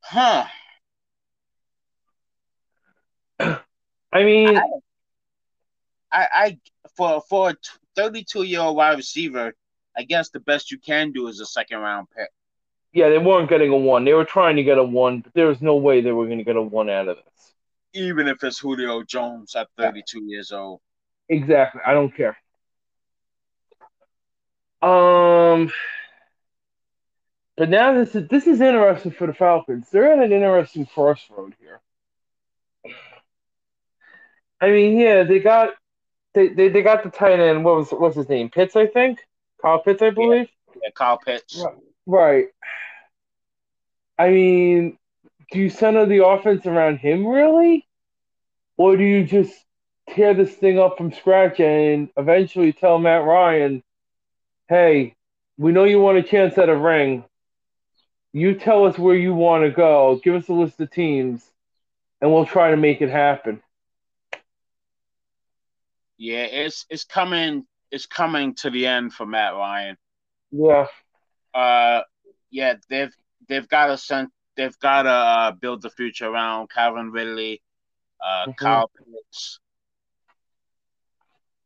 Huh. 0.00 0.44
I 3.40 4.22
mean, 4.22 4.56
I, 6.12 6.28
I 6.32 6.58
for 6.96 7.20
for 7.28 7.50
a 7.50 7.56
32 7.96 8.42
year 8.44 8.60
old 8.60 8.76
wide 8.76 8.96
receiver, 8.96 9.54
I 9.96 10.02
guess 10.04 10.30
the 10.30 10.40
best 10.40 10.70
you 10.70 10.78
can 10.78 11.12
do 11.12 11.28
is 11.28 11.40
a 11.40 11.46
second 11.46 11.78
round 11.78 12.08
pick. 12.16 12.28
yeah, 12.92 13.08
they 13.08 13.18
weren't 13.18 13.48
getting 13.48 13.70
a 13.72 13.76
one. 13.76 14.04
They 14.04 14.12
were 14.14 14.24
trying 14.24 14.56
to 14.56 14.62
get 14.62 14.78
a 14.78 14.84
one, 14.84 15.20
but 15.20 15.32
there 15.34 15.46
was 15.46 15.60
no 15.62 15.76
way 15.76 16.00
they 16.00 16.12
were 16.12 16.26
going 16.26 16.38
to 16.38 16.44
get 16.44 16.56
a 16.56 16.62
one 16.62 16.90
out 16.90 17.08
of 17.08 17.16
this. 17.16 17.54
Even 17.94 18.28
if 18.28 18.42
it's 18.44 18.58
Julio 18.58 19.02
Jones 19.02 19.54
at 19.56 19.68
32 19.78 20.24
years 20.24 20.52
old. 20.52 20.80
Exactly. 21.28 21.80
I 21.86 21.94
don't 21.94 22.14
care. 22.14 22.36
Um, 24.82 25.72
but 27.56 27.68
now 27.68 27.92
this 27.94 28.14
is 28.14 28.28
this 28.28 28.46
is 28.46 28.60
interesting 28.60 29.12
for 29.12 29.26
the 29.26 29.34
Falcons. 29.34 29.88
They're 29.90 30.12
at 30.12 30.18
an 30.18 30.32
interesting 30.32 30.86
crossroad 30.86 31.54
here. 31.60 31.80
I 34.60 34.70
mean, 34.70 34.98
yeah, 34.98 35.24
they 35.24 35.40
got 35.40 35.70
they, 36.34 36.48
they, 36.48 36.68
they 36.68 36.82
got 36.82 37.02
the 37.02 37.10
tight 37.10 37.40
end. 37.40 37.64
What 37.64 37.76
was 37.76 37.90
what's 37.90 38.16
his 38.16 38.28
name? 38.28 38.50
Pitts, 38.50 38.76
I 38.76 38.86
think. 38.86 39.18
Kyle 39.60 39.80
Pitts, 39.80 40.02
I 40.02 40.10
believe. 40.10 40.48
Yeah, 40.82 40.90
Kyle 40.94 41.18
Pitts. 41.18 41.62
Right. 41.62 41.74
Right. 42.06 42.46
I 44.18 44.30
mean, 44.30 44.98
do 45.50 45.58
you 45.58 45.70
center 45.70 46.06
the 46.06 46.24
offense 46.26 46.66
around 46.66 46.98
him 46.98 47.26
really, 47.26 47.86
or 48.76 48.96
do 48.96 49.04
you 49.04 49.24
just 49.24 49.52
tear 50.08 50.34
this 50.34 50.54
thing 50.54 50.78
up 50.78 50.96
from 50.98 51.12
scratch 51.12 51.60
and 51.60 52.08
eventually 52.16 52.72
tell 52.72 52.98
Matt 52.98 53.24
Ryan, 53.24 53.82
"Hey, 54.68 55.14
we 55.58 55.72
know 55.72 55.84
you 55.84 56.00
want 56.00 56.18
a 56.18 56.22
chance 56.22 56.58
at 56.58 56.68
a 56.68 56.76
ring. 56.76 57.24
You 58.32 58.54
tell 58.54 58.86
us 58.86 58.98
where 58.98 59.14
you 59.14 59.34
want 59.34 59.64
to 59.64 59.70
go. 59.70 60.20
Give 60.22 60.34
us 60.34 60.48
a 60.48 60.54
list 60.54 60.80
of 60.80 60.90
teams, 60.90 61.48
and 62.20 62.32
we'll 62.32 62.46
try 62.46 62.70
to 62.70 62.76
make 62.76 63.02
it 63.02 63.10
happen." 63.10 63.62
Yeah, 66.22 66.44
it's 66.44 66.86
it's 66.88 67.02
coming 67.02 67.66
it's 67.90 68.06
coming 68.06 68.54
to 68.56 68.70
the 68.70 68.86
end 68.86 69.12
for 69.12 69.26
Matt 69.26 69.54
Ryan. 69.54 69.96
Yeah. 70.52 70.86
Uh, 71.52 72.02
yeah, 72.48 72.74
they've 72.88 73.12
they've 73.48 73.66
got 73.68 73.86
to 73.86 73.98
send 73.98 74.28
they've 74.56 74.78
got 74.78 75.02
to 75.02 75.10
uh, 75.10 75.50
build 75.50 75.82
the 75.82 75.90
future 75.90 76.28
around 76.28 76.70
Calvin 76.70 77.10
Ridley, 77.10 77.60
uh, 78.24 78.46
Mhm. 78.46 78.56
Kyle 78.56 78.90
Pitts. 78.96 79.58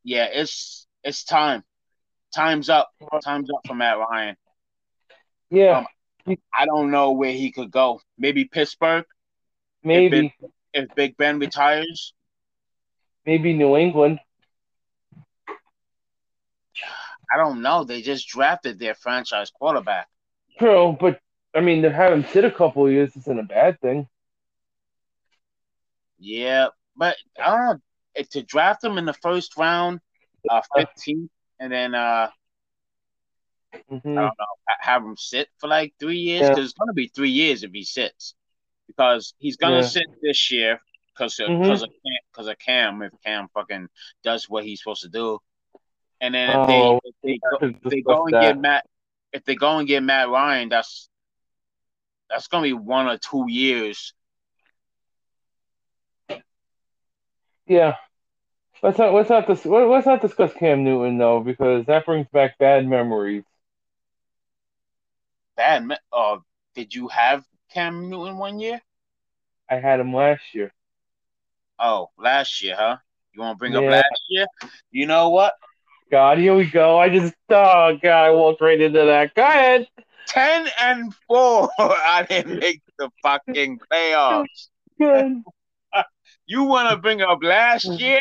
Yeah, 0.04 0.25
it's 0.32 0.86
it's 1.04 1.22
time. 1.25 1.62
Time's 2.34 2.70
up. 2.70 2.88
Time's 3.22 3.50
up 3.50 3.60
for 3.66 3.75
Matt 3.75 3.98
Ryan. 3.98 4.36
Yeah. 5.50 5.84
Um, 6.26 6.36
I 6.54 6.64
don't 6.64 6.90
know 6.90 7.12
where 7.12 7.32
he 7.32 7.52
could 7.52 7.70
go. 7.70 8.00
Maybe 8.16 8.46
Pittsburgh 8.46 9.04
maybe. 9.84 10.34
if 10.72 10.94
Big 10.94 11.14
Ben 11.18 11.38
retires. 11.40 12.14
Maybe 13.26 13.52
New 13.52 13.76
England. 13.76 14.18
I 17.33 17.37
don't 17.37 17.62
know. 17.62 17.85
They 17.85 18.02
just 18.02 18.28
drafted 18.28 18.78
their 18.78 18.95
franchise 18.95 19.50
quarterback. 19.50 20.09
True, 20.59 20.97
but 21.00 21.21
I 21.54 21.61
mean, 21.61 21.83
to 21.83 21.92
have 21.92 22.12
him 22.12 22.25
sit 22.25 22.45
a 22.45 22.50
couple 22.50 22.87
of 22.87 22.92
years 22.92 23.16
isn't 23.16 23.38
a 23.38 23.42
bad 23.45 23.80
thing. 23.80 24.09
Yeah, 26.18 26.68
but 26.97 27.16
I 27.42 27.50
don't 27.50 27.66
know 27.66 27.80
to 28.30 28.42
draft 28.42 28.83
him 28.85 28.99
in 28.99 29.04
the 29.04 29.12
first 29.14 29.56
round, 29.56 30.00
uh, 30.49 30.62
15th, 30.75 31.30
and 31.61 31.73
then 31.73 31.95
uh, 31.95 32.28
hmm 33.88 34.16
I 34.16 34.21
don't 34.23 34.38
know, 34.38 34.47
have 34.80 35.02
him 35.02 35.16
sit 35.16 35.49
for 35.59 35.68
like 35.68 35.95
three 35.99 36.18
years 36.18 36.49
Yeah. 36.49 36.50
because 36.50 36.64
it's 36.64 36.78
gonna 36.78 36.92
be 36.95 37.09
three 37.09 37.30
years 37.30 37.62
if 37.62 37.73
he 37.73 37.85
sits 37.85 38.35
because 38.87 39.35
he's 39.38 39.56
gonna 39.56 39.83
Yeah. 39.83 39.83
sit 39.83 40.06
this 40.23 40.50
year 40.50 40.80
because 41.14 41.37
because 41.37 41.83
of 41.83 41.90
Cam, 42.04 42.18
because 42.33 42.49
of 42.49 42.59
Cam 42.59 43.02
if 43.02 43.12
Cam 43.25 43.49
fucking 43.54 43.88
does 44.25 44.49
what 44.49 44.64
he's 44.64 44.80
supposed 44.83 45.02
to 45.02 45.09
do, 45.09 45.38
and 46.20 46.35
then 46.35 46.50
if 46.50 46.61
Oh, 46.61 46.66
they 46.66 47.00
if 47.04 47.14
they, 47.23 47.38
go, 47.38 47.58
if 47.80 47.88
they 47.90 48.00
go 48.02 48.26
and 48.26 48.32
that. 48.32 48.40
get 48.40 48.56
Matt 48.56 48.85
if 49.32 49.44
they 49.44 49.54
go 49.54 49.78
and 49.78 49.88
get 49.88 50.02
Matt 50.02 50.28
Ryan, 50.28 50.68
that's 50.68 51.08
that's 52.28 52.49
gonna 52.49 52.64
be 52.64 52.73
one 52.73 53.06
or 53.06 53.18
two 53.18 53.46
years. 53.49 54.12
Yeah. 57.66 57.94
Let's 58.82 58.99
not 58.99 59.12
let's 59.14 59.30
not 59.30 59.46
dis- 59.46 59.66
let- 59.66 59.88
let's 59.88 60.06
not 60.06 60.20
discuss 60.23 60.52
Cam 60.54 60.85
Newton 60.85 61.18
though 61.18 61.40
because 61.40 61.87
that 61.87 62.06
brings 62.06 62.28
back 62.28 62.58
bad 62.58 62.87
memories. 62.87 63.44
Bad. 65.56 65.85
ma- 65.85 65.96
Uh, 66.12 66.38
did 66.75 66.94
you 66.94 67.08
have 67.08 67.44
Cam 67.70 68.08
Newton 68.08 68.38
one 68.38 68.58
year? 68.61 68.80
I 69.70 69.76
had 69.76 70.00
him 70.00 70.12
last 70.14 70.54
year. 70.54 70.73
Oh, 71.78 72.11
last 72.16 72.62
year, 72.62 72.76
huh? 72.76 72.99
You 73.32 73.40
want 73.42 73.56
to 73.56 73.58
bring 73.58 73.76
up 73.76 73.87
last 73.87 74.23
year? 74.28 74.46
You 74.90 75.06
know 75.06 75.30
what? 75.30 75.54
God, 76.10 76.38
here 76.38 76.54
we 76.54 76.66
go. 76.66 76.98
I 76.98 77.08
just 77.08 77.34
oh 77.50 77.98
god, 78.02 78.25
I 78.26 78.30
walked 78.30 78.60
right 78.60 78.80
into 78.80 79.04
that. 79.04 79.34
Go 79.34 79.42
ahead. 79.42 79.88
Ten 80.26 80.68
and 80.80 81.12
four. 81.26 81.68
I 81.78 82.25
didn't 82.28 82.58
make 82.60 82.80
the 82.98 83.10
fucking 83.22 83.80
playoffs. 83.90 84.68
Good. 84.98 85.42
You 86.48 86.62
want 86.62 86.90
to 86.90 86.96
bring 86.98 87.22
up 87.22 87.40
last 87.42 87.98
year? 87.98 88.20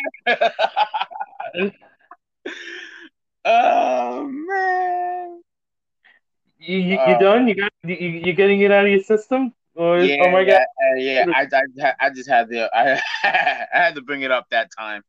oh 3.45 4.27
man. 4.27 5.41
You 6.57 6.77
you, 6.77 6.91
you 6.93 6.97
Uh, 6.97 7.19
done? 7.19 7.47
You 7.47 7.53
got 7.55 7.71
you, 7.83 7.95
you 7.95 8.33
getting 8.33 8.61
it 8.61 8.71
out 8.71 8.85
of 8.85 8.91
your 8.91 9.01
system? 9.01 9.53
Or 9.75 9.99
Yeah, 9.99 10.15
oh 10.21 10.31
my 10.31 10.43
god. 10.43 10.61
uh, 10.61 10.95
yeah. 10.95 11.25
I, 11.35 11.45
I, 11.53 11.93
I 11.99 12.09
just 12.09 12.27
had 12.27 12.49
the 12.49 12.67
I, 12.75 12.93
I 13.23 13.67
had 13.71 13.93
to 13.95 14.01
bring 14.01 14.23
it 14.23 14.31
up 14.31 14.47
that 14.49 14.69
time. 14.75 15.03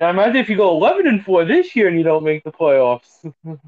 Now 0.00 0.08
imagine 0.08 0.36
if 0.36 0.48
you 0.48 0.56
go 0.56 0.70
eleven 0.70 1.06
and 1.06 1.22
four 1.22 1.44
this 1.44 1.76
year 1.76 1.88
and 1.88 1.96
you 1.96 2.02
don't 2.02 2.24
make 2.24 2.44
the 2.44 2.52
playoffs. 2.52 3.32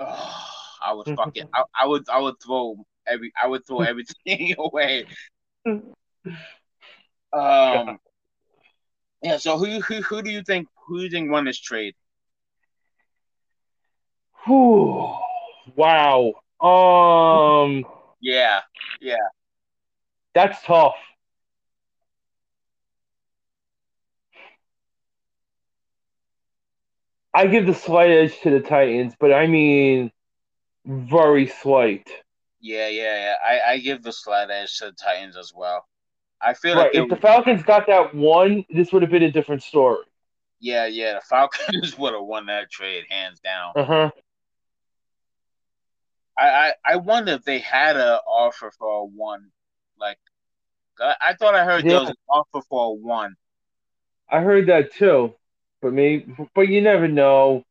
Oh, 0.00 0.44
I 0.80 0.92
would 0.92 1.08
fucking 1.16 1.48
I, 1.54 1.64
I 1.82 1.86
would 1.86 2.08
I 2.08 2.20
would 2.20 2.40
throw 2.40 2.86
every 3.06 3.32
I 3.40 3.48
would 3.48 3.66
throw 3.66 3.80
everything 3.80 4.54
away. 4.58 5.06
Um 5.66 5.92
yeah, 9.20 9.38
so 9.38 9.58
who 9.58 9.80
who 9.80 10.00
who 10.02 10.22
do 10.22 10.30
you 10.30 10.42
think 10.42 10.68
who 10.86 10.98
do 10.98 11.04
you 11.04 11.10
think 11.10 11.32
won 11.32 11.46
this 11.46 11.58
trade? 11.58 11.96
Whew. 14.46 15.16
Wow. 15.74 16.34
Um 16.60 17.84
Yeah, 18.20 18.60
yeah. 19.00 19.16
that's 20.32 20.62
tough. 20.62 20.94
I 27.34 27.46
give 27.46 27.64
the 27.66 27.74
slight 27.74 28.10
edge 28.10 28.38
to 28.40 28.50
the 28.50 28.60
Titans, 28.60 29.14
but 29.18 29.32
I 29.32 29.46
mean 29.46 30.10
very 30.86 31.46
slight. 31.48 32.08
Yeah, 32.60 32.88
yeah, 32.88 33.16
yeah. 33.16 33.34
I, 33.44 33.72
I 33.72 33.78
give 33.78 34.02
the 34.02 34.12
slight 34.12 34.50
edge 34.50 34.78
to 34.78 34.86
the 34.86 34.92
Titans 34.92 35.36
as 35.36 35.52
well. 35.54 35.86
I 36.40 36.54
feel 36.54 36.76
Right. 36.76 36.76
like 36.76 36.94
If 36.94 37.08
the 37.08 37.16
Falcons 37.16 37.62
got 37.62 37.86
that 37.88 38.14
one, 38.14 38.64
this 38.70 38.92
would 38.92 39.02
have 39.02 39.10
been 39.10 39.22
a 39.22 39.30
different 39.30 39.62
story. 39.62 40.04
yeah, 40.60 40.86
yeah, 40.86 41.14
the 41.14 41.20
Falcons 41.20 41.96
would 41.98 42.14
have 42.14 42.24
won 42.24 42.46
that 42.46 42.70
trade 42.70 43.04
hands 43.08 43.40
down. 43.40 43.74
Uh-huh. 43.74 44.10
I, 46.38 46.48
I, 46.48 46.74
I 46.84 46.96
wonder 46.96 47.32
if 47.32 47.44
they 47.44 47.58
had 47.58 47.96
an 47.96 48.18
offer 48.26 48.70
for 48.70 49.02
a 49.02 49.04
one. 49.04 49.50
Like 49.98 50.18
I, 51.00 51.16
I 51.20 51.34
thought 51.34 51.54
I 51.54 51.64
heard 51.64 51.88
there 51.88 52.00
was 52.00 52.10
an 52.10 52.16
offer 52.28 52.62
for 52.68 52.86
a 52.88 52.94
one. 52.94 53.36
I 54.30 54.40
heard 54.40 54.68
that 54.68 54.92
too. 54.94 55.34
But 55.80 55.92
maybe 55.92 56.34
but 56.54 56.68
you 56.68 56.80
never 56.80 57.08
know. 57.08 57.64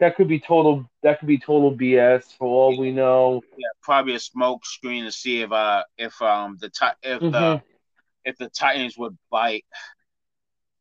That 0.00 0.16
could 0.16 0.26
be 0.26 0.40
total 0.40 0.88
that 1.02 1.20
could 1.20 1.28
be 1.28 1.38
total 1.38 1.76
BS 1.76 2.36
for 2.36 2.46
all 2.48 2.76
we 2.76 2.90
know. 2.90 3.40
Yeah, 3.56 3.68
probably 3.82 4.14
a 4.16 4.20
smoke 4.20 4.66
screen 4.66 5.04
to 5.04 5.12
see 5.12 5.42
if 5.42 5.52
uh 5.52 5.84
if 5.96 6.20
um 6.20 6.58
the 6.60 6.70
if 7.02 7.20
the 7.20 7.26
Mhm. 7.28 7.62
if 8.24 8.36
the 8.36 8.48
Titans 8.48 8.98
would 8.98 9.16
bite. 9.30 9.64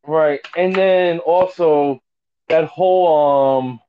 Right. 0.08 0.40
And 0.58 0.76
then 0.76 1.20
also 1.20 2.02
that 2.50 2.66
whole 2.66 3.60
um 3.60 3.80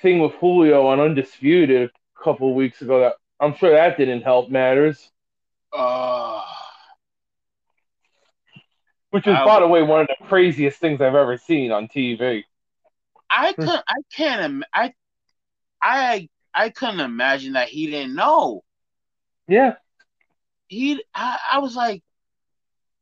thing 0.00 0.18
with 0.20 0.32
Julio 0.34 0.86
on 0.86 0.98
Undisputed 1.00 1.90
a 1.90 2.22
couple 2.22 2.48
of 2.48 2.56
weeks 2.56 2.82
ago 2.82 3.00
that 3.00 3.14
I'm 3.38 3.54
sure 3.54 3.70
that 3.70 3.96
didn't 3.98 4.22
help 4.22 4.50
matters. 4.50 5.10
Oh, 5.72 6.44
Which 9.12 9.26
is, 9.26 9.34
I- 9.34 9.44
by 9.44 9.60
the 9.60 9.68
way, 9.68 9.82
one 9.82 10.00
of 10.00 10.06
the 10.08 10.26
craziest 10.26 10.80
things 10.80 11.00
I've 11.02 11.14
ever 11.14 11.36
seen 11.36 11.70
on 11.70 11.86
TV. 11.86 12.44
I 13.28 13.52
hmm. 13.52 13.62
could 13.62 13.80
I 13.86 13.94
can't 14.14 14.64
I 14.72 14.94
I 15.82 16.28
I 16.54 16.70
couldn't 16.70 17.00
imagine 17.00 17.52
that 17.52 17.68
he 17.68 17.90
didn't 17.90 18.14
know. 18.14 18.64
Yeah. 19.46 19.74
He 20.68 21.04
I, 21.14 21.38
I 21.52 21.58
was 21.58 21.76
like 21.76 22.02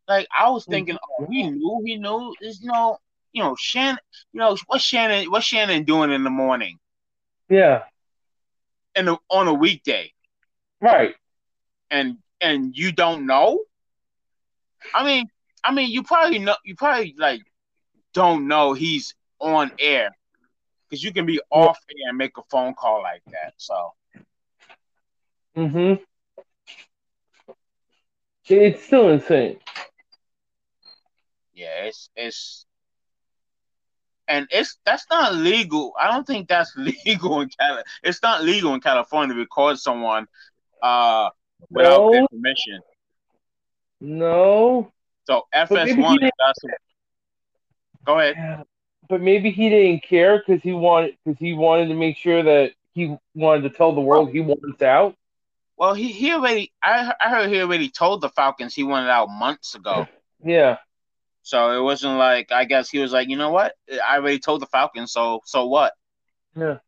like 0.08 0.26
I 0.36 0.50
was 0.50 0.64
hmm. 0.64 0.72
thinking 0.72 0.98
oh 1.20 1.26
he 1.30 1.48
knew 1.48 1.82
he 1.84 1.96
knew 1.96 2.34
there's 2.40 2.60
no 2.60 2.98
you 3.32 3.42
know 3.44 3.54
Shannon 3.56 4.00
you 4.32 4.40
know 4.40 4.56
what's 4.66 4.82
Shannon 4.82 5.30
what's 5.30 5.46
Shannon 5.46 5.84
doing 5.84 6.10
in 6.10 6.24
the 6.24 6.30
morning 6.30 6.78
Yeah. 7.48 7.84
and 8.96 9.10
on 9.28 9.46
a 9.46 9.54
weekday 9.54 10.12
Right. 10.80 11.14
and 11.88 12.18
and 12.40 12.76
you 12.76 12.90
don't 12.90 13.26
know 13.26 13.60
i 14.94 15.04
mean 15.04 15.28
i 15.64 15.72
mean 15.72 15.90
you 15.90 16.02
probably 16.02 16.38
know 16.38 16.56
you 16.64 16.74
probably 16.76 17.14
like 17.18 17.42
don't 18.14 18.46
know 18.48 18.72
he's 18.72 19.14
on 19.40 19.70
air 19.78 20.10
because 20.88 21.02
you 21.02 21.12
can 21.12 21.26
be 21.26 21.40
off 21.50 21.78
air 21.90 22.08
and 22.08 22.18
make 22.18 22.36
a 22.38 22.42
phone 22.50 22.74
call 22.74 23.02
like 23.02 23.22
that 23.32 23.52
so 23.56 23.92
Mm-hmm. 25.56 26.02
It's 28.48 28.84
still 28.84 29.08
insane. 29.10 29.58
yeah 31.54 31.84
it's 31.84 32.10
it's 32.16 32.66
and 34.28 34.46
it's 34.50 34.78
that's 34.84 35.06
not 35.10 35.34
legal 35.34 35.92
i 36.00 36.10
don't 36.10 36.26
think 36.26 36.48
that's 36.48 36.74
legal 37.06 37.40
in 37.40 37.48
Cali- 37.58 37.82
it's 38.02 38.22
not 38.22 38.42
legal 38.44 38.74
in 38.74 38.80
california 38.80 39.34
to 39.34 39.40
record 39.40 39.78
someone 39.78 40.26
uh 40.82 41.28
without 41.74 42.04
their 42.10 42.22
No. 42.22 42.28
permission 42.30 42.80
No. 44.00 44.92
So 45.30 45.46
fs1 45.54 46.18
didn't- 46.18 46.32
go 48.04 48.18
ahead 48.18 48.34
Yeah. 48.36 48.62
But 49.08 49.20
maybe 49.22 49.50
he 49.50 49.68
didn't 49.68 50.04
care 50.04 50.38
because 50.38 50.62
he 50.62 50.72
wanted 50.72 51.16
because 51.24 51.38
he 51.38 51.52
wanted 51.52 51.88
to 51.88 51.94
make 51.94 52.16
sure 52.16 52.42
that 52.44 52.72
he 52.92 53.16
wanted 53.34 53.62
to 53.62 53.70
tell 53.70 53.92
the 53.92 54.00
world 54.00 54.30
he 54.30 54.40
wants 54.40 54.82
out. 54.82 55.16
well 55.76 55.94
he, 55.94 56.12
he 56.12 56.32
already 56.32 56.72
I, 56.82 57.12
I 57.20 57.28
heard 57.28 57.48
he 57.50 57.60
already 57.60 57.88
told 57.90 58.20
the 58.20 58.28
falcons 58.30 58.74
he 58.74 58.84
wanted 58.84 59.10
out 59.10 59.26
months 59.26 59.74
ago 59.74 60.06
Yeah. 60.44 60.76
So 61.42 61.58
it 61.78 61.82
wasn't 61.82 62.16
like 62.18 62.52
I 62.52 62.64
guess 62.66 62.90
he 62.90 62.98
was 62.98 63.12
like, 63.12 63.28
you 63.28 63.36
know 63.36 63.50
what? 63.50 63.74
I 64.06 64.16
already 64.18 64.38
told 64.38 64.60
the 64.62 64.66
Falcons, 64.66 65.10
so 65.10 65.40
so 65.44 65.66
what? 65.66 65.92
Yeah. 66.54 66.78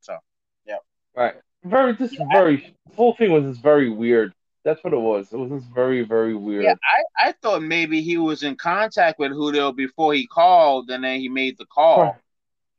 So, 0.00 0.16
yeah. 0.64 0.76
Right. 1.14 1.34
Very. 1.64 1.92
This 1.94 2.12
is 2.12 2.20
very. 2.32 2.74
The 2.88 2.94
whole 2.94 3.14
thing 3.16 3.32
was 3.32 3.44
just 3.44 3.60
very 3.62 3.90
weird. 3.90 4.32
That's 4.64 4.82
what 4.82 4.94
it 4.94 4.98
was. 4.98 5.32
It 5.32 5.36
was 5.36 5.62
very 5.74 6.02
very 6.02 6.34
weird. 6.34 6.64
Yeah, 6.64 6.74
I, 7.18 7.28
I 7.28 7.32
thought 7.42 7.62
maybe 7.62 8.00
he 8.00 8.16
was 8.16 8.42
in 8.42 8.56
contact 8.56 9.18
with 9.18 9.32
Julio 9.32 9.72
before 9.72 10.14
he 10.14 10.26
called, 10.26 10.90
and 10.90 11.04
then 11.04 11.20
he 11.20 11.28
made 11.28 11.58
the 11.58 11.66
call. 11.66 12.16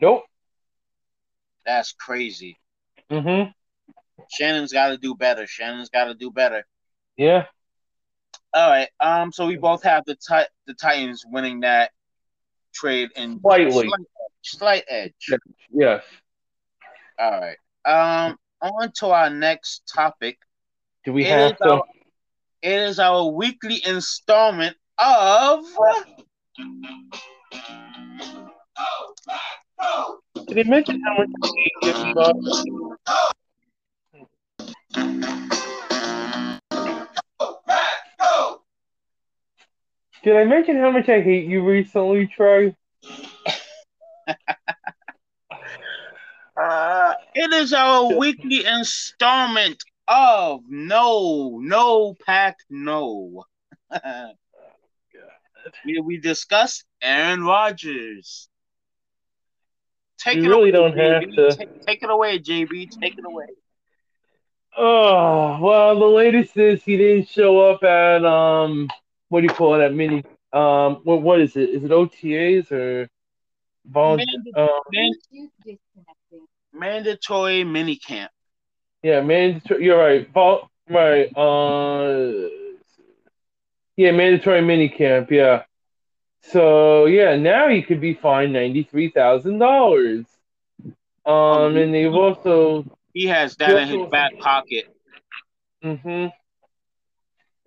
Nope. 0.02 0.24
That's 1.66 1.94
crazy. 1.94 2.60
Mm-hmm. 3.10 3.52
Shannon's 4.32 4.74
got 4.74 4.90
to 4.90 4.98
do 4.98 5.16
better. 5.16 5.46
Shannon's 5.46 5.90
got 5.90 6.06
to 6.06 6.16
do 6.16 6.32
better. 6.32 6.66
Yeah. 7.18 7.46
All 8.54 8.70
right. 8.70 8.90
Um. 9.00 9.32
So 9.32 9.46
we 9.46 9.58
both 9.58 9.84
have 9.84 10.06
the 10.06 10.16
ti- 10.16 10.50
the 10.66 10.74
Titans 10.74 11.24
winning 11.28 11.60
that 11.62 11.92
trade 12.74 13.10
in 13.16 13.40
Slightly. 13.42 13.72
slight, 13.72 14.08
slight 14.42 14.84
edge. 14.88 15.14
Yes. 15.72 16.04
All 17.20 17.32
right. 17.32 17.58
Um. 17.86 18.38
On 18.62 18.92
to 19.00 19.08
our 19.08 19.30
next 19.30 19.84
topic. 19.94 20.40
Do 21.06 21.14
we 21.14 21.24
It 21.24 21.30
have 21.30 21.58
to? 21.58 21.72
our- 21.72 21.84
It 22.64 22.72
is 22.72 23.00
our 23.00 23.26
weekly 23.30 23.80
installment 23.86 24.76
of. 24.98 25.64
Did 30.48 30.58
he 30.58 30.64
mention 30.64 31.00
how 31.06 31.18
much 31.18 32.18
up? 32.18 32.36
Did 40.24 40.38
I 40.38 40.44
mention 40.46 40.80
how 40.80 40.90
much 40.90 41.08
I 41.08 41.22
hate 41.22 41.46
you 41.48 41.64
recently, 41.64 42.26
Trey? 42.26 42.76
Uh, 46.58 47.14
it 47.36 47.54
is 47.54 47.74
our 47.74 48.18
weekly 48.18 48.66
installment 48.66 49.84
of 50.08 50.62
No, 50.68 51.60
No 51.62 52.14
Pack 52.26 52.58
No. 52.70 53.46
we, 55.86 56.00
we 56.00 56.18
discuss 56.18 56.84
Aaron 57.02 57.44
Rodgers. 57.44 58.50
Take 60.20 60.38
You 60.38 60.46
it 60.46 60.48
really 60.50 60.70
away, 60.70 60.72
don't 60.72 60.98
have 60.98 61.24
JB. 61.24 61.36
to. 61.36 61.56
Take, 61.56 61.82
take 61.86 62.04
it 62.04 62.10
away, 62.10 62.40
JB. 62.40 63.00
Take 63.00 63.18
it 63.18 63.26
away. 63.26 63.46
Oh 64.78 65.58
well, 65.62 65.98
the 65.98 66.06
latest 66.06 66.58
is 66.58 66.84
he 66.84 66.98
didn't 66.98 67.30
show 67.30 67.60
up 67.60 67.84
at 67.84 68.26
um, 68.26 68.90
what 69.30 69.42
do 69.42 69.46
you 69.48 69.54
call 69.54 69.76
it? 69.76 69.78
That 69.80 69.94
mini 69.94 70.24
um, 70.52 71.02
what 71.04 71.22
what 71.22 71.40
is 71.42 71.56
it? 71.56 71.70
Is 71.70 71.84
it 71.84 71.92
OTAs 71.92 72.72
or 72.72 73.08
volunteer? 73.86 74.28
Um, 74.56 74.68
man- 74.92 75.12
disconnecting. 75.14 76.48
mandatory 76.74 77.64
minicamp. 77.64 78.28
Yeah, 79.06 79.22
mandatory. 79.22 79.86
You're 79.86 80.00
right. 80.00 80.28
Right. 80.90 81.26
Uh, 81.38 82.50
yeah, 83.96 84.10
mandatory 84.10 84.62
minicamp. 84.62 85.30
Yeah. 85.30 85.62
So 86.42 87.06
yeah, 87.06 87.36
now 87.36 87.68
he 87.68 87.84
could 87.84 88.02
be 88.02 88.16
fined 88.16 88.54
ninety 88.54 88.82
three 88.82 89.12
thousand 89.12 89.60
dollars. 89.60 90.26
Um, 91.24 91.78
and 91.78 91.94
they've 91.94 92.12
also 92.12 92.98
He 93.14 93.28
has 93.28 93.56
that 93.58 93.78
in 93.78 94.00
his 94.00 94.10
back 94.10 94.40
pocket. 94.40 94.86
Mm-hmm. 95.84 96.30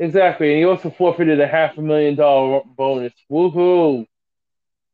Exactly. 0.00 0.48
And 0.50 0.58
he 0.58 0.64
also 0.64 0.90
forfeited 0.90 1.40
a 1.40 1.46
half 1.46 1.78
a 1.78 1.82
million 1.82 2.16
dollar 2.16 2.62
bonus. 2.76 3.12
Woohoo. 3.30 4.08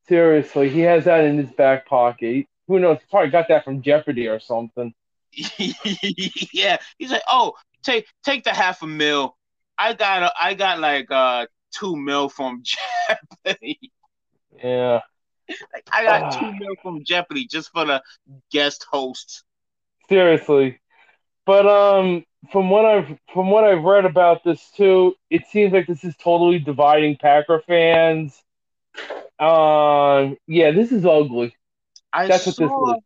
Seriously, 0.09 0.69
he 0.69 0.81
has 0.81 1.07
that 1.07 1.25
in 1.25 1.39
his 1.39 1.51
back 1.53 1.87
pocket. 1.87 2.47
Who 2.69 2.81
knows? 2.81 2.99
He 3.01 3.07
probably 3.11 3.31
got 3.31 3.49
that 3.49 3.65
from 3.65 3.81
Jeopardy 3.81 4.29
or 4.29 4.41
something. 4.41 4.93
yeah, 6.53 6.79
he's 6.99 7.11
like, 7.11 7.23
oh, 7.29 7.55
take 7.83 8.07
take 8.25 8.45
the 8.45 8.51
half 8.51 8.83
a 8.83 8.87
mil. 8.87 9.37
I 9.79 9.93
got 9.93 10.23
a, 10.23 10.33
I 10.41 10.55
got 10.55 10.81
like 10.81 11.11
uh 11.11 11.47
two 11.73 11.97
mil 11.97 12.29
from 12.29 12.63
Jeopardy. 13.45 13.93
Yeah. 14.63 15.01
Like, 15.73 15.89
I 15.93 16.05
got 16.05 16.39
two 16.39 16.53
mil 16.59 16.75
from 16.83 17.05
Jeopardy 17.05 17.47
just 17.47 17.71
for 17.73 17.85
the 17.85 18.03
guest 18.51 18.87
host. 18.91 19.45
Seriously. 20.09 20.81
But 21.47 21.67
um 21.67 22.25
from 22.53 22.71
what 22.71 22.85
I've 22.85 23.19
from 23.33 23.51
what 23.51 23.65
I've 23.65 23.83
read 23.83 24.05
about 24.05 24.45
this 24.45 24.71
too, 24.77 25.15
it 25.31 25.47
seems 25.47 25.73
like 25.73 25.87
this 25.87 26.05
is 26.05 26.17
totally 26.17 26.59
dividing 26.59 27.17
Packer 27.17 27.63
fans. 27.67 28.41
Um 29.39 30.37
yeah, 30.47 30.71
this 30.71 30.93
is 30.93 31.05
ugly. 31.05 31.57
I 32.13 32.29
That's 32.29 32.47
what 32.47 32.57
this 32.57 32.71
is. 32.71 33.03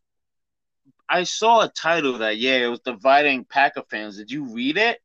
I 1.09 1.25
saw 1.25 1.63
a 1.63 1.69
title 1.69 2.19
that 2.19 2.39
yeah, 2.39 2.57
it 2.57 2.67
was 2.67 2.81
dividing 2.81 3.45
Packer 3.45 3.83
fans. 3.91 4.17
Did 4.19 4.31
you 4.31 4.45
read 4.55 4.77
it? 4.77 5.01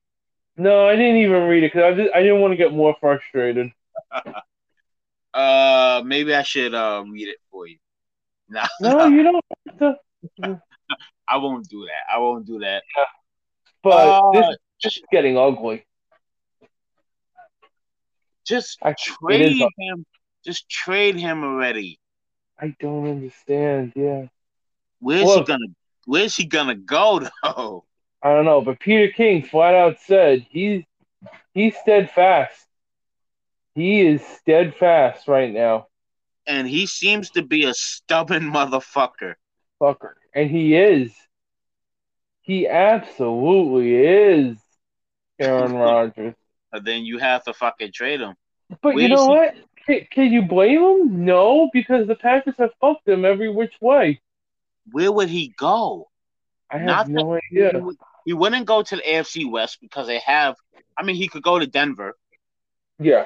No, 0.58 0.88
I 0.88 0.96
didn't 0.96 1.18
even 1.18 1.44
read 1.44 1.64
it 1.64 1.74
because 1.74 1.94
I, 1.94 1.96
just, 1.96 2.16
I 2.16 2.22
didn't 2.22 2.42
want 2.42 2.52
to 2.52 2.58
get 2.58 2.74
more 2.74 2.96
frustrated. 3.00 3.72
Uh, 5.34 6.04
maybe 6.06 6.36
I 6.36 6.44
should 6.44 6.76
uh 6.76 7.04
read 7.10 7.28
it 7.28 7.38
for 7.50 7.68
you. 7.68 7.78
Nah, 8.50 8.68
No, 8.80 9.08
you 9.08 9.24
don't 9.24 9.42
to. 9.80 9.98
I 11.28 11.38
won't 11.38 11.68
do 11.68 11.86
that. 11.86 12.14
I 12.14 12.20
won't 12.20 12.46
do 12.46 12.60
that. 12.60 12.84
But 13.82 14.22
Uh, 14.24 14.54
this, 14.84 14.96
is 14.98 15.02
getting 15.12 15.38
ugly. 15.38 15.86
Just 18.46 18.78
Actually, 18.84 19.16
trade 19.38 19.52
ugly. 19.54 19.70
him. 19.80 20.06
Just 20.46 20.70
trade 20.70 21.16
him 21.16 21.44
already. 21.44 22.00
I 22.60 22.76
don't 22.80 23.08
understand. 23.08 23.94
Yeah, 23.96 24.28
Where's 25.00 25.24
Look. 25.24 25.48
he 25.48 25.54
gonna 25.54 25.66
Where's 26.06 26.36
he 26.36 26.46
gonna 26.46 26.76
go 26.76 27.22
though? 27.44 27.86
I 28.22 28.30
don't 28.34 28.46
know, 28.46 28.62
but 28.62 28.80
Peter 28.80 29.12
King 29.12 29.44
flat 29.44 29.74
out 29.76 29.98
said 30.06 30.46
he's 30.50 30.84
he's 31.54 31.76
steadfast. 31.78 32.66
He 33.76 34.02
is 34.02 34.22
steadfast 34.40 35.28
right 35.28 35.52
now, 35.52 35.88
And 36.46 36.68
he 36.68 36.86
seems 36.86 37.32
to 37.32 37.42
be 37.42 37.66
a 37.66 37.74
stubborn 37.74 38.44
motherfucker. 38.44 39.34
fucker, 39.82 40.14
and 40.36 40.50
he 40.50 40.76
is. 40.76 41.12
He 42.42 42.68
absolutely 42.68 43.96
is, 43.96 44.58
Aaron 45.40 45.74
Rodgers. 45.78 46.36
But 46.72 46.84
then 46.86 47.06
you 47.06 47.18
have 47.20 47.44
to 47.46 47.54
fucking 47.54 47.92
trade 47.94 48.20
him. 48.22 48.36
But 48.82 48.96
Where 48.96 49.04
you 49.04 49.10
know 49.10 49.24
he- 49.28 49.30
what? 49.30 49.56
Can, 49.86 50.08
can 50.12 50.32
you 50.32 50.42
blame 50.44 50.82
him? 50.82 51.26
No, 51.26 51.70
because 51.74 52.08
the 52.08 52.16
Packers 52.16 52.56
have 52.58 52.72
fucked 52.80 53.08
him 53.08 53.26
every 53.26 53.50
which 53.50 53.74
way. 53.82 54.22
Where 54.92 55.12
would 55.12 55.30
he 55.30 55.54
go? 55.58 56.10
I 56.70 56.78
have 56.80 56.86
Not 56.88 57.08
no 57.10 57.40
He, 57.50 57.64
idea. 57.64 57.80
would- 57.80 57.98
he 58.26 58.34
wouldn't 58.34 58.66
go 58.66 58.82
to 58.82 58.96
the 58.96 59.02
AFC 59.02 59.50
West 59.50 59.80
because 59.82 60.08
they 60.08 60.20
have. 60.20 60.56
I 60.98 61.04
mean, 61.04 61.16
he 61.18 61.28
could 61.28 61.44
go 61.44 61.60
to 61.60 61.68
Denver, 61.68 62.16
Yeah, 63.00 63.26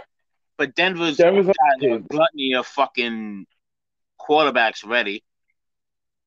but 0.57 0.73
Denver's 0.75 1.17
Denver's 1.17 1.45
got 1.47 1.83
a 1.83 1.99
gluttony 1.99 2.53
of 2.55 2.65
fucking 2.65 3.45
quarterbacks 4.19 4.85
ready. 4.85 5.23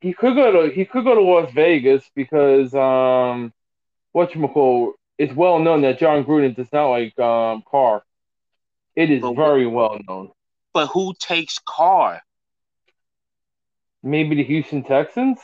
He 0.01 0.12
could 0.12 0.35
go 0.35 0.66
to 0.69 0.73
he 0.73 0.85
could 0.85 1.05
go 1.05 1.14
to 1.14 1.21
Las 1.21 1.51
Vegas 1.53 2.09
because 2.14 2.73
um, 2.75 3.53
whatchamacall, 4.14 4.93
it's 5.19 5.35
well 5.35 5.59
known 5.59 5.83
that 5.83 5.99
Jon 5.99 6.25
Gruden 6.25 6.55
does 6.55 6.73
not 6.73 6.88
like 6.90 7.19
um 7.19 7.62
Carr. 7.69 8.03
It 8.97 9.11
is 9.11 9.21
But 9.23 9.35
very 9.35 9.66
well 9.66 9.99
known. 10.07 10.31
But 10.73 10.87
who 10.88 11.14
takes 11.19 11.59
Carr? 11.59 12.23
Maybe 14.03 14.37
the 14.37 14.45
Houston 14.45 14.83
Texans. 14.83 15.39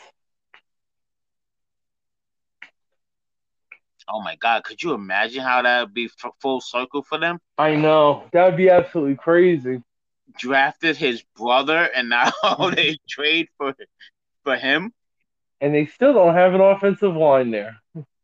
Oh 4.09 4.23
my 4.23 4.37
God! 4.37 4.63
Could 4.63 4.83
you 4.83 4.95
imagine 4.95 5.43
how 5.43 5.63
that 5.63 5.81
would 5.81 5.95
be 5.95 6.05
f- 6.05 6.33
full 6.41 6.61
circle 6.61 7.03
for 7.03 7.19
them? 7.19 7.41
I 7.59 7.75
know 7.75 8.25
that 8.33 8.45
would 8.45 8.57
be 8.57 8.71
absolutely 8.71 9.17
crazy. 9.17 9.83
Drafted 10.39 10.97
his 10.97 11.23
brother, 11.37 11.91
and 11.95 12.09
now 12.09 12.31
they 12.75 12.99
trade 13.09 13.49
for 13.59 13.75
for 14.45 14.57
him. 14.57 14.93
And 15.61 15.75
they 15.75 15.87
still 15.87 16.13
don't 16.13 16.35
have 16.35 16.55
an 16.55 16.61
offensive 16.61 17.17
line 17.17 17.51
there. 17.51 17.79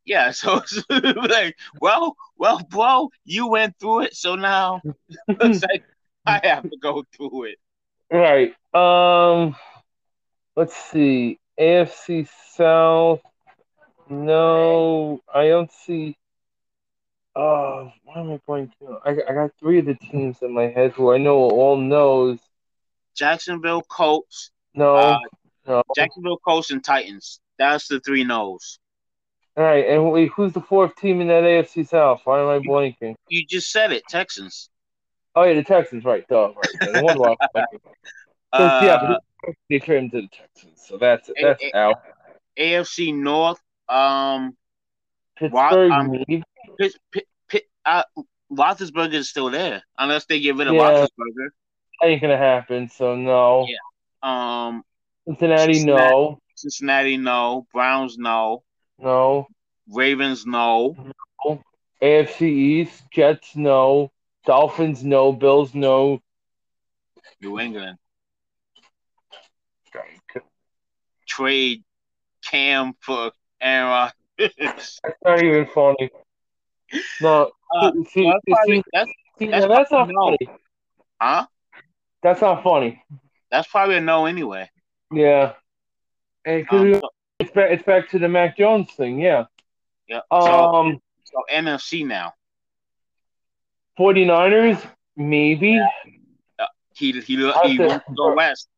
Yeah, 0.05 0.31
so 0.33 0.59
it's 0.59 0.85
like, 0.91 1.57
well, 1.81 2.17
well, 2.37 2.61
bro, 2.69 3.11
you 3.25 3.49
went 3.49 3.79
through 3.79 4.03
it, 4.03 4.17
so 4.17 4.35
now 4.37 4.83
it's 5.29 5.63
like 5.63 5.85
I 6.27 6.41
have 6.45 6.65
to 6.65 6.77
go 6.77 7.05
through 7.17 7.45
it. 7.45 7.59
Right. 8.11 8.55
Um. 8.75 9.57
Let's 10.57 10.77
see. 10.77 11.39
AFC 11.59 12.29
South. 12.55 13.21
No, 14.09 15.21
I 15.33 15.49
don't 15.49 15.71
see. 15.73 16.17
Oh, 17.35 17.91
why 18.05 18.21
am 18.21 18.31
I 18.33 18.41
blanking? 18.47 19.01
I 19.05 19.11
I 19.11 19.35
got 19.35 19.51
three 19.59 19.79
of 19.79 19.87
the 19.87 19.95
teams 19.95 20.43
in 20.43 20.53
my 20.53 20.65
head 20.65 20.93
who 20.93 21.13
I 21.13 21.19
know 21.19 21.37
all 21.37 21.77
knows. 21.77 22.39
Jacksonville 23.15 23.83
Colts, 23.83 24.51
No, 24.75 24.97
Uh, 24.97 25.19
no. 25.67 25.83
Jacksonville 25.95 26.39
Colts, 26.39 26.71
and 26.71 26.83
Titans. 26.85 27.41
That's 27.59 27.89
the 27.89 28.01
three 28.01 28.25
no's. 28.25 28.79
All 29.57 29.65
right, 29.65 29.87
and 29.87 30.11
wait, 30.11 30.31
who's 30.35 30.53
the 30.53 30.61
fourth 30.63 30.97
team 30.97 31.21
in 31.21 31.29
that 31.29 31.45
AFC 31.45 31.87
South? 31.87 32.23
Why 32.25 32.41
am 32.41 32.49
I 32.49 32.59
blanking? 32.59 33.15
You 33.29 33.47
just 33.47 33.71
said 33.71 33.93
it, 33.93 34.03
Texans. 34.09 34.69
Oh 35.35 35.45
yeah, 35.45 35.55
the 35.55 35.63
Texans. 35.65 36.05
Right, 36.05 36.27
duh. 36.29 36.53
Right. 36.55 37.65
no 38.53 38.59
wonder 38.59 38.87
why 38.87 38.91
I'm 38.93 39.01
blanking. 39.01 39.13
So, 39.13 39.17
Uh, 39.17 39.17
yeah, 39.17 39.19
but 39.47 39.55
they 39.69 39.79
traded 39.79 40.05
him 40.05 40.11
to 40.11 40.21
the 40.23 40.29
Texans, 40.29 40.85
so 40.87 40.99
that's 40.99 41.31
that's 41.41 41.63
A- 41.65 41.77
out. 41.77 41.97
AFC 42.59 43.13
North. 43.15 43.61
Um, 43.89 44.57
Pittsburgh, 45.37 45.91
um, 45.91 46.11
maybe. 46.11 46.43
Pitt, 46.79 46.95
Pitt, 47.11 47.27
Pitt, 47.49 47.65
uh, 47.85 48.05
Roethlisberger 48.53 49.15
is 49.15 49.29
still 49.31 49.51
there, 49.51 49.83
unless 49.99 50.27
they 50.27 50.41
get 50.41 50.57
rid 50.57 50.69
of 50.69 50.75
Yeah. 50.75 50.81
Roethlisberger. 50.83 51.49
That 52.01 52.07
ain't 52.09 52.21
gonna 52.23 52.37
happen. 52.37 52.89
So 52.89 53.17
no. 53.17 53.67
Yeah. 53.69 53.77
Um, 54.23 54.85
Cincinnati, 55.27 55.75
Cincinnati. 55.75 56.11
no, 56.15 56.39
Cincinnati, 56.55 57.17
no. 57.17 57.67
Browns, 57.73 58.19
no. 58.19 58.63
no. 58.99 59.47
Ravens, 59.89 60.47
no. 60.47 60.97
AFC 62.01 62.43
East, 62.49 63.03
Jets, 63.11 63.55
no. 63.57 64.11
Dolphins, 64.45 65.03
no. 65.05 65.33
Bills, 65.33 65.75
no. 65.75 66.21
New 67.41 67.59
England 67.59 67.99
trade 71.33 71.83
Cam 72.45 72.93
for 73.01 73.33
Aaron. 73.61 74.11
Rodgers. 74.39 75.01
That's 75.03 75.17
not 75.25 75.43
even 75.43 75.67
funny. 75.67 76.11
No, 77.21 77.51
Uh, 77.75 77.93
see, 78.11 78.25
that's 78.31 78.45
see, 78.45 78.53
probably, 78.53 78.83
that's, 78.93 79.11
see, 79.39 79.47
that's 79.47 79.67
that's 79.67 79.91
not 79.91 80.09
no. 80.11 80.25
funny. 80.25 80.39
huh? 81.21 81.47
That's 82.23 82.41
not 82.43 82.63
funny. 82.63 83.03
That's 83.51 83.69
probably 83.69 83.97
a 83.97 84.01
no 84.01 84.27
anyway. 84.27 84.69
Yeah. 85.13 85.55
And 86.45 86.67
Um, 86.71 86.95
so, 86.95 87.01
it's, 87.39 87.51
back, 87.53 87.71
it's 87.71 87.83
back 87.85 88.09
to 88.11 88.19
the 88.19 88.29
Mac 88.29 88.59
Jones 88.59 88.91
thing, 88.93 89.21
yeah. 89.21 89.45
yeah. 90.09 90.21
Um, 90.31 90.99
so 91.25 91.43
NFC 91.51 92.07
now. 92.07 92.33
49ers, 93.99 94.85
maybe. 95.17 95.81
He 96.95 97.13
he 97.13 97.23
he 97.23 97.45
I'll 97.47 97.89
wants 97.89 98.05
to 98.07 98.15
go 98.15 98.35
west. 98.35 98.69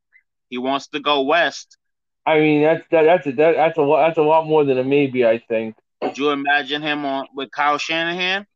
He 0.51 0.59
wants 0.59 0.89
to 0.89 1.01
go 1.01 1.23
west. 1.23 1.79
I 2.27 2.39
mean, 2.41 2.63
that's 2.63 2.85
that, 2.91 3.03
that's 3.05 3.27
a, 3.27 3.33
that, 3.33 3.57
that's 3.57 3.79
a 3.79 3.83
lot 3.83 4.07
that's 4.07 4.19
a 4.19 4.23
lot 4.23 4.47
more 4.47 4.65
than 4.65 4.79
a 4.79 4.85
maybe. 4.85 5.25
I 5.27 5.39
think. 5.39 5.77
Could 6.01 6.19
you 6.19 6.31
imagine 6.31 6.83
him 6.83 7.05
on 7.05 7.27
with 7.35 7.51
Kyle 7.51 7.79
Shanahan, 7.79 8.47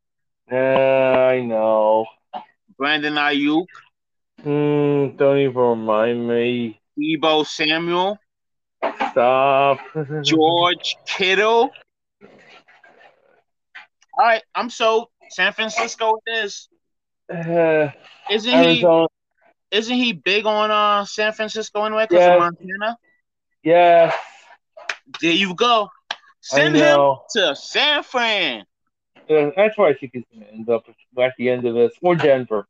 Uh, 0.51 0.55
I 0.57 1.41
know. 1.43 2.07
Brandon 2.77 3.15
Aiyuk, 3.17 3.69
Mm, 4.45 5.17
don't 5.17 5.39
even 5.39 5.57
remind 5.57 6.27
me. 6.29 6.81
Deebo 6.97 7.45
Samuel, 7.47 8.19
Stop. 9.11 9.79
George 10.23 10.97
Kittle? 11.07 11.71
All 14.19 14.25
right, 14.27 14.43
I'm 14.55 14.71
sold. 14.71 15.09
San 15.29 15.53
Francisco 15.53 16.19
is. 16.27 16.69
Uh, 17.33 17.89
Isn't 18.31 18.59
he 18.59 18.91
isn't 19.71 19.97
he 19.97 20.13
big 20.13 20.47
on 20.47 20.71
uh 20.71 21.05
San 21.05 21.33
Francisco 21.33 21.85
anyway 21.85 22.05
because 22.05 22.27
Yeah. 22.27 22.29
of 22.29 22.35
Montana? 22.35 22.97
Yes. 23.63 24.15
There 25.21 25.33
you 25.33 25.55
go. 25.55 25.89
Send 26.41 26.77
him 26.77 27.17
to 27.31 27.57
San 27.57 28.03
Fran. 28.03 28.65
Yeah, 29.29 29.51
that's 29.55 29.77
why 29.77 29.91
I 29.91 29.95
think 29.95 30.13
he's 30.15 30.25
gonna 30.33 30.47
end 30.47 30.71
up 30.71 30.85
at 31.19 31.35
the 31.37 31.51
end 31.51 31.67
of 31.67 31.75
this. 31.75 31.93
Or 32.01 32.15
Denver. 32.15 32.67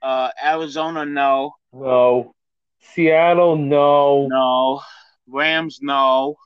Uh 0.00 0.30
Arizona, 0.42 1.04
no. 1.04 1.54
No. 1.72 2.34
Seattle, 2.80 3.56
no. 3.56 4.26
No. 4.28 4.80
Rams, 5.26 5.80
no. 5.82 6.36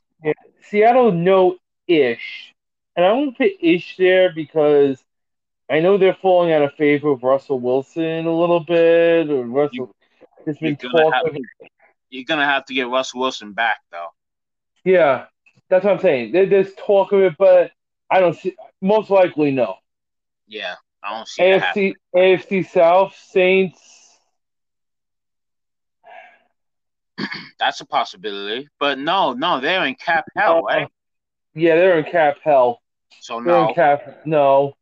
Seattle, 0.63 1.11
no 1.11 1.57
ish. 1.87 2.53
And 2.95 3.05
I 3.05 3.11
won't 3.13 3.37
put 3.37 3.51
ish 3.59 3.95
there 3.97 4.33
because 4.33 5.03
I 5.69 5.79
know 5.79 5.97
they're 5.97 6.17
falling 6.21 6.51
out 6.51 6.61
of 6.61 6.73
favor 6.73 7.11
of 7.11 7.23
Russell 7.23 7.59
Wilson 7.59 8.25
a 8.25 8.35
little 8.35 8.59
bit. 8.59 9.29
Or 9.29 9.45
Russell 9.45 9.95
there's 10.45 10.57
been 10.57 10.77
have, 10.81 11.25
of 11.25 11.37
you're 12.13 12.25
gonna 12.25 12.45
have 12.45 12.65
to 12.65 12.73
get 12.73 12.87
Russell 12.87 13.19
Wilson 13.21 13.53
back 13.53 13.77
though. 13.91 14.07
Yeah. 14.83 15.25
That's 15.69 15.85
what 15.85 15.93
I'm 15.93 15.99
saying. 15.99 16.31
There's 16.33 16.73
talk 16.75 17.11
of 17.13 17.21
it, 17.21 17.33
but 17.39 17.71
I 18.09 18.19
don't 18.19 18.35
see 18.35 18.55
most 18.81 19.09
likely 19.09 19.49
no. 19.51 19.75
Yeah, 20.45 20.75
I 21.01 21.15
don't 21.15 21.27
see 21.27 21.41
that. 21.51 21.75
AFC 21.75 21.93
AFC 22.15 22.69
South 22.69 23.15
Saints. 23.31 23.79
That's 27.59 27.81
a 27.81 27.85
possibility. 27.85 28.69
But 28.79 28.99
no, 28.99 29.33
no, 29.33 29.59
they're 29.59 29.85
in 29.85 29.95
cap 29.95 30.25
hell, 30.35 30.57
Uh, 30.59 30.61
right? 30.75 30.87
Yeah, 31.55 31.75
they're 31.75 31.97
in 31.99 32.11
cap 32.11 32.37
hell. 32.43 32.81
So 33.21 33.35
They're 33.37 33.53
no, 33.53 33.69
in 33.69 33.75
cap. 33.75 34.25
No. 34.25 34.73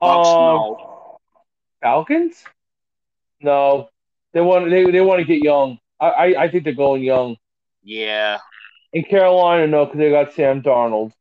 Bucks, 0.00 0.28
Um, 0.28 0.34
no. 0.34 1.18
Falcons? 1.80 2.44
No. 3.40 3.88
They 4.32 4.40
want 4.40 4.68
they 4.70 4.90
they 4.90 5.00
want 5.00 5.20
to 5.20 5.24
get 5.24 5.42
young. 5.42 5.78
I, 6.00 6.34
I 6.36 6.48
think 6.50 6.64
they're 6.64 6.72
going 6.74 7.02
young. 7.02 7.36
Yeah, 7.82 8.38
In 8.92 9.04
Carolina, 9.04 9.66
no, 9.66 9.84
because 9.84 9.98
they 9.98 10.10
got 10.10 10.32
Sam 10.34 10.60
Darnold. 10.62 11.12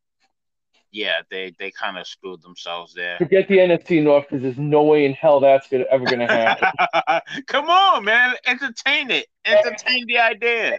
yeah, 0.91 1.21
they 1.29 1.53
they 1.59 1.71
kind 1.71 1.97
of 1.97 2.07
screwed 2.07 2.41
themselves 2.41 2.93
there. 2.93 3.17
Forget 3.17 3.47
the 3.47 3.57
NFC 3.57 4.01
North 4.01 4.25
because 4.29 4.41
there's 4.41 4.57
no 4.57 4.83
way 4.83 5.05
in 5.05 5.13
hell 5.13 5.39
that's 5.39 5.67
gonna, 5.67 5.85
ever 5.91 6.05
going 6.05 6.19
to 6.19 6.27
happen. 6.27 7.43
Come 7.47 7.69
on, 7.69 8.03
man, 8.05 8.35
entertain 8.45 9.11
it, 9.11 9.27
entertain 9.45 10.05
the 10.07 10.17
idea. 10.19 10.77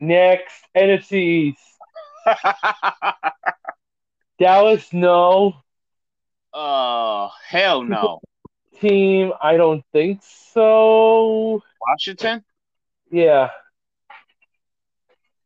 Next, 0.00 0.54
NFC 0.76 1.12
East. 1.12 1.60
Dallas, 4.38 4.92
no. 4.92 5.54
oh 6.52 7.30
hell 7.46 7.82
no, 7.82 8.20
Team, 8.80 9.32
I 9.42 9.56
don't 9.56 9.84
think 9.92 10.22
so. 10.22 11.62
Washington. 11.80 12.44
Yeah. 13.10 13.50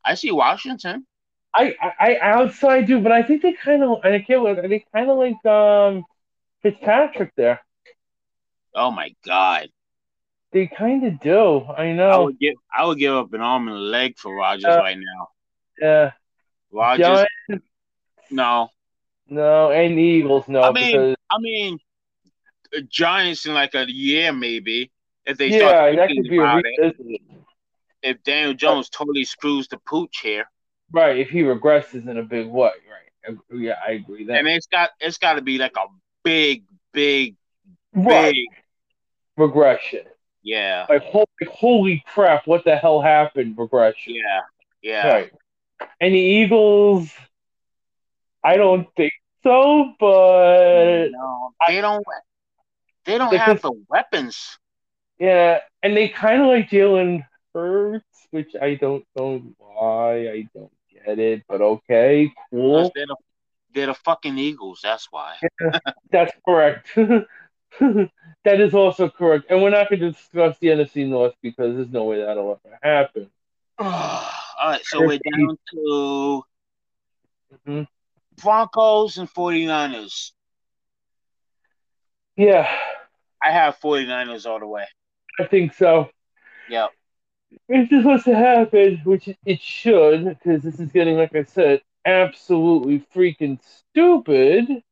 I 0.05 0.15
see 0.15 0.31
Washington. 0.31 1.07
I, 1.55 1.75
I, 1.81 2.15
I 2.15 2.19
outside 2.21 2.87
do, 2.87 3.01
but 3.01 3.13
I 3.13 3.23
think 3.23 3.43
they 3.43 3.53
kind 3.53 3.83
of, 3.83 3.99
and 4.05 4.15
I 4.15 4.21
can't 4.21 4.43
look, 4.43 4.61
they 4.63 4.85
kind 4.95 5.11
of 5.11 5.19
like 5.19 5.45
um 5.47 6.05
Fitzpatrick 6.63 7.33
there. 7.37 7.61
Oh 8.75 8.91
my 8.91 9.15
god, 9.25 9.71
They 10.53 10.67
kind 10.69 11.05
of 11.05 11.19
do. 11.21 11.63
I 11.63 11.93
I 12.15 12.23
know. 12.23 12.25
would 12.25 12.39
give 12.39 12.55
I 12.73 12.85
would 12.87 12.99
give 12.99 13.15
up 13.15 13.33
an 13.33 13.41
arm 13.41 13.69
and 13.69 13.77
a 13.77 13.81
leg 13.81 14.19
for 14.19 14.35
Rodgers 14.35 14.77
Uh, 14.77 14.79
right 14.79 14.97
now. 14.99 15.29
Yeah. 15.81 16.13
Rodgers, 16.71 17.25
Giants, 17.49 17.67
no. 18.31 18.71
no, 19.29 19.71
and 19.71 19.99
Eagles, 19.99 20.49
no. 20.49 20.63
I 20.63 20.73
mean, 20.73 20.93
because, 20.93 21.17
I 21.31 21.39
mean, 21.41 21.79
Giants 22.89 23.47
in 23.47 23.55
like 23.55 23.75
a 23.75 23.91
year 23.91 24.33
maybe 24.33 24.91
if 25.27 25.37
they 25.39 25.49
yeah, 25.49 25.59
start 25.59 25.97
that 25.97 26.09
could 26.09 26.29
be 26.29 26.39
a 26.39 26.61
it. 26.79 26.97
If 28.03 28.23
Daniel 28.25 28.51
oh. 28.51 28.55
Jones 28.55 28.89
totally 28.89 29.25
screws 29.25 29.69
the 29.69 29.79
pooch 29.79 30.19
here, 30.23 30.45
Right, 30.95 31.19
if 31.19 31.31
he 31.31 31.41
regresses 31.41 32.07
in 32.07 32.19
a 32.19 32.23
big 32.23 32.49
way, 32.49 32.71
right? 32.91 33.39
Yeah, 33.51 33.77
I 33.87 33.93
agree. 33.93 34.27
That 34.27 34.39
and 34.39 34.49
it's 34.49 34.67
got 34.67 34.91
it's 35.01 35.17
got 35.17 35.35
to 35.35 35.41
be 35.43 35.57
like 35.57 35.77
a 35.77 35.87
big, 36.23 36.65
big, 36.93 37.37
right 37.95 38.33
big, 38.35 38.47
regression. 39.37 40.03
yeah, 40.43 40.85
Like 40.89 41.03
holy, 41.05 41.27
holy 41.51 42.05
crap, 42.13 42.47
what 42.47 42.65
the 42.65 42.77
hell 42.77 43.01
happened? 43.01 43.57
Regression. 43.57 44.15
yeah, 44.17 44.41
yeah. 44.83 45.09
Right. 45.09 45.33
And 46.01 46.15
the 46.15 46.19
Eagles, 46.19 47.11
I 48.45 48.57
don't 48.57 48.87
think 48.97 49.13
so, 49.43 49.95
but 49.99 51.09
No, 51.11 51.53
they 51.69 51.81
don't. 51.81 52.05
They 53.05 53.19
don't 53.19 53.35
have 53.35 53.63
the 53.63 53.73
weapons. 53.89 54.59
yeah, 55.19 55.61
and 55.83 55.97
they 55.97 56.09
kind 56.09 56.43
of 56.43 56.49
like 56.49 56.69
Jalen 56.71 57.25
Hurts, 57.55 58.29
which 58.31 58.55
I 58.61 58.75
don't 58.75 59.05
know 59.17 59.43
why. 59.59 60.29
I 60.29 60.49
don't 60.55 60.73
get 60.91 61.19
it, 61.19 61.43
but 61.49 61.61
okay, 61.61 62.33
cool. 62.51 62.91
They're 62.95 63.07
the, 63.07 63.17
they're 63.75 63.87
the 63.87 63.95
fucking 63.95 64.39
Eagles. 64.39 64.81
That's 64.83 65.09
why. 65.11 65.37
That's 66.11 66.33
correct. 66.47 66.89
that 66.95 68.61
is 68.61 68.75
also 68.75 69.09
correct. 69.09 69.47
And 69.51 69.63
we're 69.63 69.71
not 69.71 69.89
going 69.89 70.01
to 70.01 70.13
discuss 70.13 70.57
the 70.59 70.69
NFC 70.69 71.07
North 71.07 71.35
because 71.43 71.77
there's 71.77 71.93
no 71.93 72.05
way 72.05 72.23
that'll 72.23 72.61
ever 72.65 72.79
happen. 72.83 73.31
All 73.79 74.31
right, 74.65 74.85
so 74.85 75.01
we're 75.01 75.19
down 75.19 75.57
to 75.73 76.45
Mhm. 77.67 77.87
Broncos 78.43 79.19
and 79.19 79.29
49ers. 79.29 80.33
Yeah, 82.37 82.69
I 83.43 83.51
have 83.51 83.79
49ers 83.79 84.47
all 84.47 84.59
the 84.59 84.67
way. 84.67 84.87
I 85.39 85.45
think 85.45 85.75
so. 85.75 86.09
Yep. 86.69 86.91
If 87.69 87.91
this 87.91 88.05
was 88.05 88.25
to 88.25 88.35
happen, 88.35 89.01
which 89.05 89.29
it 89.47 89.61
should, 89.61 90.25
because 90.27 90.63
this 90.63 90.81
is 90.81 90.91
getting, 90.93 91.17
like 91.17 91.35
I 91.35 91.45
said, 91.45 91.83
absolutely 92.05 93.07
freaking 93.15 93.59
stupid. 93.63 94.83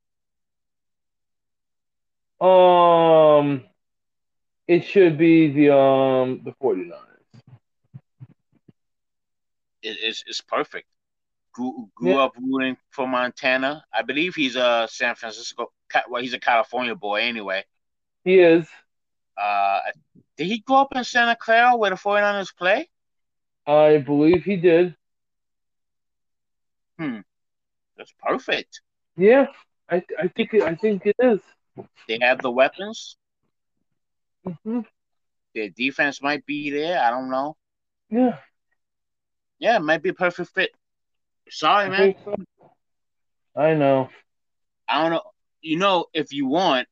Um, 2.41 3.65
it 4.67 4.85
should 4.85 5.19
be 5.19 5.53
the 5.53 5.75
um 5.75 6.41
the 6.45 6.53
49ers. 6.63 6.97
It, 9.83 9.97
it's, 10.03 10.25
it's 10.27 10.41
perfect. 10.41 10.87
Grew, 11.53 11.89
grew 11.95 12.11
Yeah. 12.11 12.25
up 12.25 12.33
rooting 12.41 12.77
for 12.91 13.07
Montana. 13.09 13.85
I 13.93 14.03
believe 14.03 14.35
he's 14.35 14.57
a 14.57 14.87
San 14.91 15.15
Francisco. 15.15 15.73
Well, 16.09 16.23
he's 16.23 16.35
a 16.35 16.41
California 16.41 16.95
boy 16.95 17.23
anyway. 17.23 17.65
He 18.25 18.39
is. 18.39 18.69
Uh, 19.37 19.81
did 20.41 20.49
he 20.49 20.61
grow 20.61 20.79
up 20.79 20.97
in 20.97 21.05
Santa 21.05 21.37
Clara 21.37 21.77
where 21.77 21.91
the 21.91 21.97
49ers 21.97 22.57
play? 22.57 22.91
I 23.67 23.99
believe 23.99 24.45
he 24.45 24.57
did. 24.57 24.97
Hmm. 26.99 27.21
That's 27.97 28.13
perfect. 28.21 28.83
Yeah, 29.17 29.47
I 29.91 30.03
I 30.19 30.29
think 30.29 30.55
it, 30.55 30.63
I 30.63 30.75
think 30.75 31.07
it 31.07 31.17
is. 31.23 31.41
They 32.09 32.19
have 32.23 32.43
the 32.43 32.51
weapons. 32.51 33.19
hmm 34.65 34.81
Their 35.55 35.69
defense 35.71 36.23
might 36.23 36.47
be 36.47 36.71
there. 36.71 37.01
I 37.01 37.11
don't 37.11 37.31
know. 37.31 37.57
Yeah, 38.11 38.39
Yeah, 39.59 39.77
it 39.77 39.81
might 39.81 40.03
be 40.03 40.11
a 40.11 40.15
perfect 40.15 40.51
fit. 40.53 40.71
Sorry, 41.51 41.89
I 41.89 41.91
man. 41.91 42.15
so. 42.25 42.35
I 43.57 43.75
know. 43.75 44.09
I 44.89 45.03
don't 45.03 45.13
know. 45.13 45.23
You 45.63 45.79
know, 45.79 46.07
if 46.15 46.33
you 46.33 46.47
want, 46.47 46.89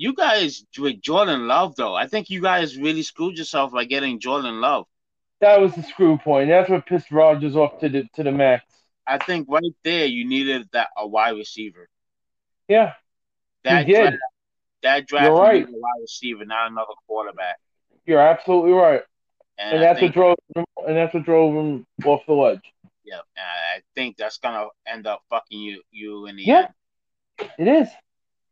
you 0.00 0.14
guys 0.14 0.64
with 0.78 1.02
Jordan 1.02 1.46
Love 1.46 1.76
though. 1.76 1.94
I 1.94 2.06
think 2.06 2.30
you 2.30 2.40
guys 2.40 2.78
really 2.78 3.02
screwed 3.02 3.36
yourself 3.36 3.70
by 3.72 3.84
getting 3.84 4.18
Jordan 4.18 4.60
Love. 4.62 4.86
That 5.42 5.60
was 5.60 5.74
the 5.74 5.82
screw 5.82 6.16
point. 6.16 6.48
That's 6.48 6.70
what 6.70 6.86
pissed 6.86 7.10
Rodgers 7.10 7.54
off 7.54 7.78
to 7.80 7.88
the 7.90 8.04
to 8.14 8.22
the 8.22 8.32
max. 8.32 8.64
I 9.06 9.18
think 9.18 9.46
right 9.50 9.74
there 9.84 10.06
you 10.06 10.26
needed 10.26 10.68
that 10.72 10.88
a 10.96 11.06
wide 11.06 11.36
receiver. 11.36 11.88
Yeah, 12.66 12.94
That 13.64 13.86
he 13.86 13.92
did. 13.92 14.00
draft, 14.02 14.16
that 14.82 15.06
draft 15.06 15.24
You're 15.26 15.38
right. 15.38 15.68
a 15.68 15.70
wide 15.70 16.00
receiver, 16.00 16.44
not 16.46 16.70
another 16.70 16.94
quarterback. 17.06 17.56
You're 18.06 18.20
absolutely 18.20 18.72
right. 18.72 19.02
And, 19.58 19.74
And 19.74 19.82
that's 19.82 19.98
think, 20.00 20.16
what 20.16 20.20
drove 20.22 20.36
him, 20.56 20.64
and 20.86 20.96
that's 20.96 21.12
what 21.12 21.24
drove 21.24 21.54
him 21.54 21.86
off 22.06 22.22
the 22.26 22.32
ledge. 22.32 22.62
yeah, 23.04 23.20
I 23.36 23.80
think 23.94 24.16
that's 24.16 24.38
gonna 24.38 24.68
end 24.86 25.06
up 25.06 25.22
fucking 25.28 25.60
you 25.60 25.82
you 25.90 26.26
in 26.26 26.36
the 26.36 26.42
Yeah. 26.44 26.68
end. 27.38 27.50
It 27.58 27.68
is. 27.68 27.88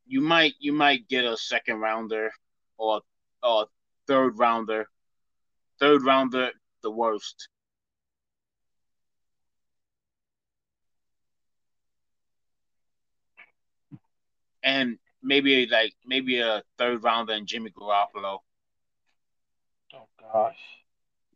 You 0.09 0.23
might 0.23 0.55
you 0.59 0.73
might 0.73 1.07
get 1.07 1.25
a 1.27 1.37
second 1.37 1.81
rounder 1.81 2.33
or 2.79 3.03
or 3.43 3.67
third 4.07 4.39
rounder. 4.39 4.87
Third 5.79 6.03
rounder, 6.03 6.51
the 6.83 6.91
worst. 6.91 7.49
And 14.63 14.99
maybe 15.23 15.67
like 15.67 15.93
maybe 16.05 16.41
a 16.41 16.63
third 16.79 17.03
rounder 17.03 17.33
and 17.33 17.47
Jimmy 17.47 17.71
Garoppolo. 17.71 18.39
Oh 19.95 20.09
gosh. 20.21 20.57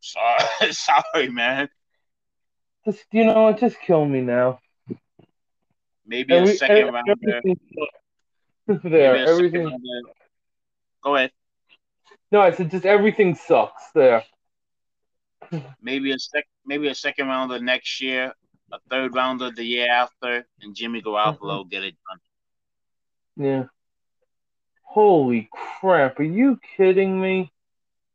Sorry, 0.00 0.72
sorry, 0.72 1.28
man. 1.28 1.68
Just 2.84 3.04
you 3.12 3.24
know, 3.24 3.52
just 3.52 3.80
kill 3.80 4.04
me 4.04 4.20
now. 4.20 4.58
Maybe 6.06 6.34
a 6.34 6.46
second 6.48 6.76
every- 6.78 6.90
rounder. 6.90 7.12
everything 7.12 7.56
sucks. 7.56 7.76
Maybe 7.76 8.01
there, 8.66 9.16
everything. 9.16 9.64
rounder. 9.64 10.00
Go 11.02 11.16
ahead. 11.16 11.32
No, 12.30 12.40
I 12.40 12.52
said 12.52 12.70
just 12.70 12.86
everything 12.86 13.34
sucks 13.34 13.90
there. 13.94 14.24
Maybe 15.82 16.12
a 16.12 16.18
sec. 16.18 16.46
Maybe 16.64 16.88
a 16.88 16.94
second 16.94 17.26
rounder 17.26 17.58
next 17.58 18.00
year. 18.00 18.32
A 18.72 18.78
third 18.88 19.14
rounder 19.14 19.50
the 19.50 19.64
year 19.64 19.90
after, 19.90 20.46
and 20.62 20.74
Jimmy 20.74 21.02
Garoppolo 21.02 21.60
mm-hmm. 21.60 21.68
get 21.68 21.84
it 21.84 21.94
done. 22.08 23.46
Yeah. 23.46 23.64
Holy 24.82 25.50
crap! 25.52 26.18
Are 26.20 26.22
you 26.22 26.58
kidding 26.76 27.20
me? 27.20 27.52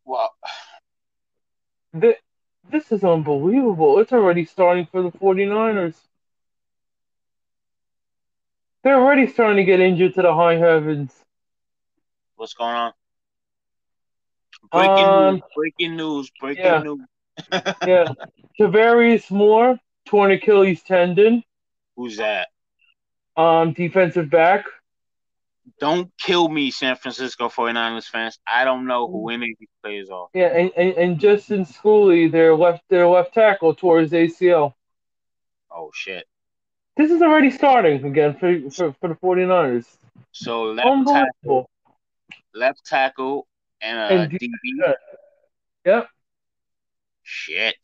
Well, 0.03 0.31
This, 1.93 2.15
this 2.69 2.91
is 2.91 3.03
unbelievable. 3.03 3.99
It's 3.99 4.13
already 4.13 4.45
starting 4.45 4.87
for 4.91 5.01
the 5.01 5.11
49ers. 5.11 5.95
They're 8.87 8.95
already 9.03 9.27
starting 9.27 9.57
to 9.57 9.65
get 9.65 9.81
injured 9.81 10.13
to 10.13 10.21
the 10.21 10.33
high 10.33 10.55
heavens. 10.55 11.13
what's 12.37 12.53
going 12.53 12.73
on? 12.73 12.93
Breaking 14.71 15.05
Um, 15.05 15.33
news! 15.35 15.43
Breaking 15.57 15.95
news! 15.97 16.31
Breaking 16.39 16.63
yeah. 16.63 16.83
news! 16.83 17.01
Yeah. 17.85 18.13
Tarvarius 18.57 19.29
Moore, 19.29 19.77
torn 20.05 20.31
Achilles 20.31 20.81
tendon. 20.83 21.43
Who's 21.97 22.15
that? 22.15 22.47
Um, 23.35 23.73
defensive 23.73 24.29
back. 24.29 24.63
don't 25.81 26.09
kill 26.17 26.47
me, 26.47 26.71
San 26.71 26.95
Francisco 26.95 27.49
49ers 27.49 28.05
fans. 28.05 28.39
I 28.47 28.63
don't 28.63 28.87
know 28.87 29.09
who 29.11 29.27
any 29.31 29.51
of 29.51 29.57
these 29.59 29.67
players 29.83 30.09
are. 30.09 30.29
Yeah, 30.33 30.47
and, 30.47 30.71
and, 30.77 30.93
and 30.93 31.19
Justin 31.19 31.65
Skule, 31.65 32.31
their 32.31 32.55
left 32.55 32.83
their 32.89 33.05
left 33.05 33.33
tackle, 33.33 33.75
tore 33.75 33.99
his 33.99 34.11
ACL. 34.13 34.75
Oh 35.69 35.91
shit. 35.93 36.25
This 36.97 37.11
is 37.11 37.21
already 37.21 37.51
starting 37.51 38.03
again 38.03 38.35
for 38.39 38.69
for, 38.71 38.93
for 38.99 39.09
the 39.09 39.15
49ers. 39.15 39.85
So 40.31 40.63
left 40.63 41.07
tackle, 41.07 41.69
left 42.53 42.85
tackle, 42.85 43.47
and 43.81 43.97
a 43.99 44.23
And 44.23 44.31
DB. 44.31 44.93
Yep. 45.85 46.07
Shit. 47.23 47.75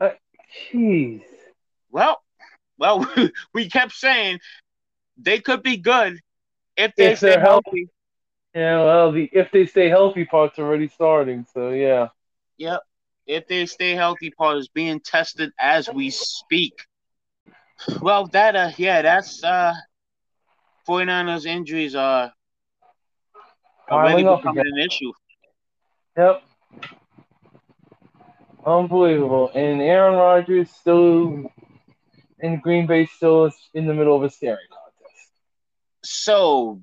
Uh, 0.00 0.10
jeez. 0.72 1.22
Well, 1.90 2.20
well, 2.78 3.06
we 3.54 3.68
kept 3.70 3.92
saying 3.92 4.40
they 5.16 5.38
could 5.38 5.62
be 5.62 5.76
good 5.76 6.18
if 6.76 6.94
they 6.96 7.12
If 7.12 7.18
stay 7.18 7.28
they're 7.28 7.40
healthy. 7.40 7.88
Yeah, 8.54 8.84
well, 8.84 9.12
the 9.12 9.28
if 9.32 9.50
they 9.52 9.66
stay 9.66 9.88
healthy 9.88 10.24
part's 10.24 10.58
already 10.58 10.88
starting, 10.88 11.46
so 11.54 11.70
yeah. 11.70 12.08
Yep. 12.58 12.80
If 13.26 13.46
they 13.46 13.66
stay 13.66 13.92
healthy, 13.92 14.30
part 14.30 14.58
is 14.58 14.68
being 14.68 15.00
tested 15.00 15.52
as 15.58 15.88
we 15.88 16.10
speak. 16.10 16.74
Well, 18.00 18.26
that 18.28 18.56
uh, 18.56 18.70
yeah, 18.76 19.02
that's 19.02 19.42
uh, 19.44 19.74
49ers 20.88 21.46
injuries 21.46 21.94
are 21.94 22.32
already 23.90 24.22
becoming 24.22 24.64
an 24.66 24.78
issue. 24.78 25.12
Yep. 26.16 26.42
Unbelievable. 28.66 29.50
And 29.54 29.82
Aaron 29.82 30.14
Rodgers 30.14 30.70
still 30.70 31.50
in 32.40 32.60
Green 32.60 32.86
Bay 32.86 33.06
still 33.06 33.50
in 33.74 33.86
the 33.86 33.94
middle 33.94 34.16
of 34.16 34.22
a 34.22 34.30
staring 34.30 34.66
contest. 34.70 35.30
So 36.04 36.80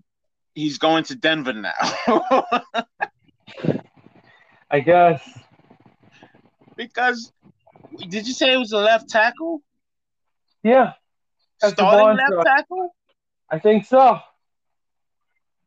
he's 0.54 0.78
going 0.78 1.06
to 1.06 1.16
Denver 1.16 1.54
now. 1.54 1.74
I 4.72 4.80
guess. 4.80 5.22
because 6.78 7.32
did 8.10 8.28
you 8.28 8.34
say 8.34 8.54
it 8.54 8.58
was 8.58 8.72
a 8.72 8.78
left 8.78 9.10
tackle? 9.10 9.62
Yeah, 10.63 10.93
That's 11.62 11.74
Starting 11.74 12.17
left 12.17 12.45
tackle? 12.45 12.93
I 13.50 13.60
think 13.60 13.86
so. 13.86 14.19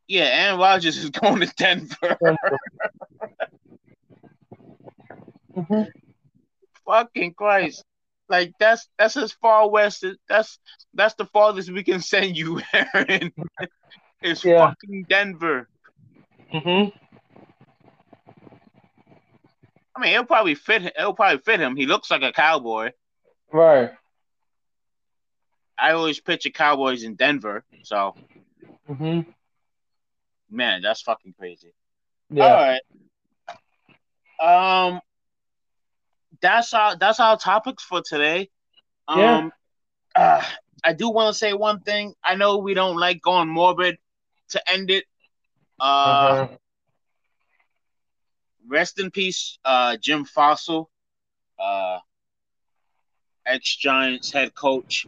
Yeah, 0.06 0.24
Aaron 0.24 0.58
Rodgers 0.60 0.96
is 0.98 1.10
going 1.20 1.40
to 1.40 1.46
Denver. 1.56 2.16
Mhm. 5.56 5.86
Fucking 6.84 7.34
Christ. 7.34 7.84
Like 8.28 8.52
that's 8.58 8.88
that's 8.98 9.16
as 9.16 9.32
far 9.32 9.68
west 9.70 10.02
as 10.02 10.16
that's 10.28 10.58
that's 10.94 11.14
the 11.14 11.26
farthest 11.26 11.70
we 11.70 11.84
can 11.84 12.00
send 12.00 12.36
you, 12.36 12.60
Aaron. 12.72 13.32
it's 14.20 14.44
Yeah. 14.44 14.66
fucking 14.70 15.06
Denver. 15.08 15.68
Mhm. 16.52 16.92
I 19.96 20.00
mean, 20.00 20.12
it'll 20.14 20.24
probably 20.24 20.56
fit. 20.56 20.82
It'll 20.98 21.14
probably 21.14 21.38
fit 21.38 21.60
him. 21.60 21.76
He 21.76 21.86
looks 21.86 22.10
like 22.10 22.22
a 22.22 22.32
cowboy. 22.32 22.90
Right. 23.52 23.92
I 25.78 25.92
always 25.92 26.20
picture 26.20 26.50
cowboys 26.50 27.02
in 27.04 27.14
Denver. 27.14 27.64
So, 27.82 28.14
Mhm. 28.88 29.34
man, 30.50 30.82
that's 30.82 31.02
fucking 31.02 31.34
crazy. 31.38 31.72
Yeah. 32.30 32.44
All 32.44 32.54
right. 32.54 32.80
Um, 34.40 35.00
that's 36.40 36.72
our 36.74 36.96
that's 36.96 37.20
our 37.20 37.38
topics 37.38 37.82
for 37.82 38.02
today. 38.04 38.50
Um, 39.08 39.18
Yeah. 39.20 39.50
uh, 40.14 40.44
I 40.84 40.92
do 40.92 41.10
want 41.10 41.32
to 41.32 41.38
say 41.38 41.52
one 41.52 41.80
thing. 41.80 42.14
I 42.22 42.34
know 42.34 42.58
we 42.58 42.74
don't 42.74 42.96
like 42.96 43.20
going 43.22 43.48
morbid 43.48 43.98
to 44.50 44.70
end 44.70 44.90
it. 44.90 45.04
Uh, 45.80 46.46
Uh-huh. 46.46 46.56
rest 48.68 48.98
in 49.00 49.10
peace, 49.10 49.58
uh, 49.64 49.96
Jim 49.96 50.24
Fassel, 50.24 50.86
uh, 51.58 51.98
ex 53.46 53.76
Giants 53.76 54.32
head 54.32 54.54
coach. 54.54 55.06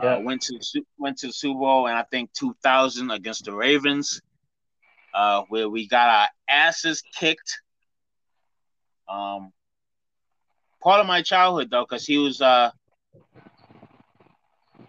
Yeah. 0.00 0.16
Uh, 0.16 0.20
went 0.20 0.42
to 0.42 0.58
went 0.98 1.18
to 1.18 1.26
the 1.28 1.32
Super 1.32 1.58
Bowl 1.60 1.86
and 1.86 1.96
I 1.96 2.04
think 2.10 2.32
2000 2.32 3.10
against 3.10 3.44
the 3.44 3.54
Ravens, 3.54 4.20
uh, 5.14 5.42
where 5.48 5.68
we 5.68 5.86
got 5.88 6.08
our 6.08 6.28
asses 6.48 7.02
kicked. 7.18 7.60
Um, 9.08 9.52
part 10.82 11.00
of 11.00 11.06
my 11.06 11.22
childhood 11.22 11.70
though, 11.70 11.84
because 11.88 12.06
he 12.06 12.18
was 12.18 12.40
uh, 12.40 12.70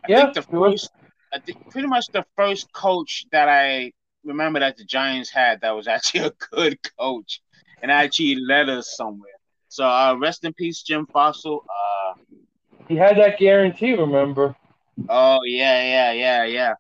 I 0.04 0.08
Yeah, 0.08 0.16
think 0.16 0.34
the 0.34 0.44
first, 0.44 0.92
I 1.34 1.40
think 1.40 1.58
pretty 1.70 1.88
much 1.88 2.10
the 2.12 2.26
first 2.36 2.72
coach 2.74 3.26
that 3.32 3.48
I 3.50 3.92
remember 4.24 4.60
that 4.60 4.78
the 4.78 4.86
Giants 4.86 5.32
had 5.32 5.62
that 5.62 5.76
was 5.76 5.88
actually 5.96 6.22
a 6.28 6.32
good 6.52 6.78
coach 7.00 7.42
and 7.82 7.92
actually 7.92 8.36
led 8.36 8.70
us 8.70 8.90
somewhere. 8.96 9.38
So 9.70 9.86
uh, 9.86 10.16
rest 10.20 10.44
in 10.46 10.54
peace, 10.54 10.82
Jim 10.84 11.08
Fassel. 11.14 11.62
Uh, 11.70 12.14
He 12.88 12.96
had 12.96 13.18
that 13.18 13.38
guarantee, 13.38 13.94
remember? 13.94 14.56
Oh 15.10 15.40
yeah, 15.46 15.82
yeah, 15.84 16.12
yeah, 16.12 16.44
yeah. 16.46 16.74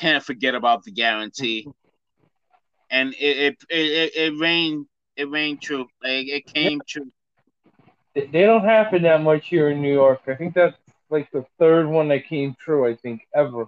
Can't 0.00 0.22
forget 0.24 0.54
about 0.54 0.84
the 0.84 0.90
guarantee. 0.92 1.68
And 2.90 3.14
it 3.18 3.36
it 3.38 3.56
it, 3.70 4.12
it, 4.16 4.38
rained 4.38 4.86
it 5.16 5.28
rained 5.30 5.62
true. 5.62 5.86
Like 6.02 6.28
it 6.28 6.46
came 6.46 6.82
true. 6.86 7.10
They 8.14 8.42
don't 8.42 8.64
happen 8.64 9.02
that 9.02 9.22
much 9.22 9.48
here 9.48 9.68
in 9.70 9.80
New 9.82 9.92
York. 9.92 10.20
I 10.28 10.34
think 10.34 10.54
that's 10.54 10.76
like 11.10 11.30
the 11.32 11.44
third 11.58 11.86
one 11.86 12.08
that 12.08 12.26
came 12.26 12.54
true, 12.58 12.86
I 12.86 12.94
think, 12.96 13.22
ever. 13.34 13.66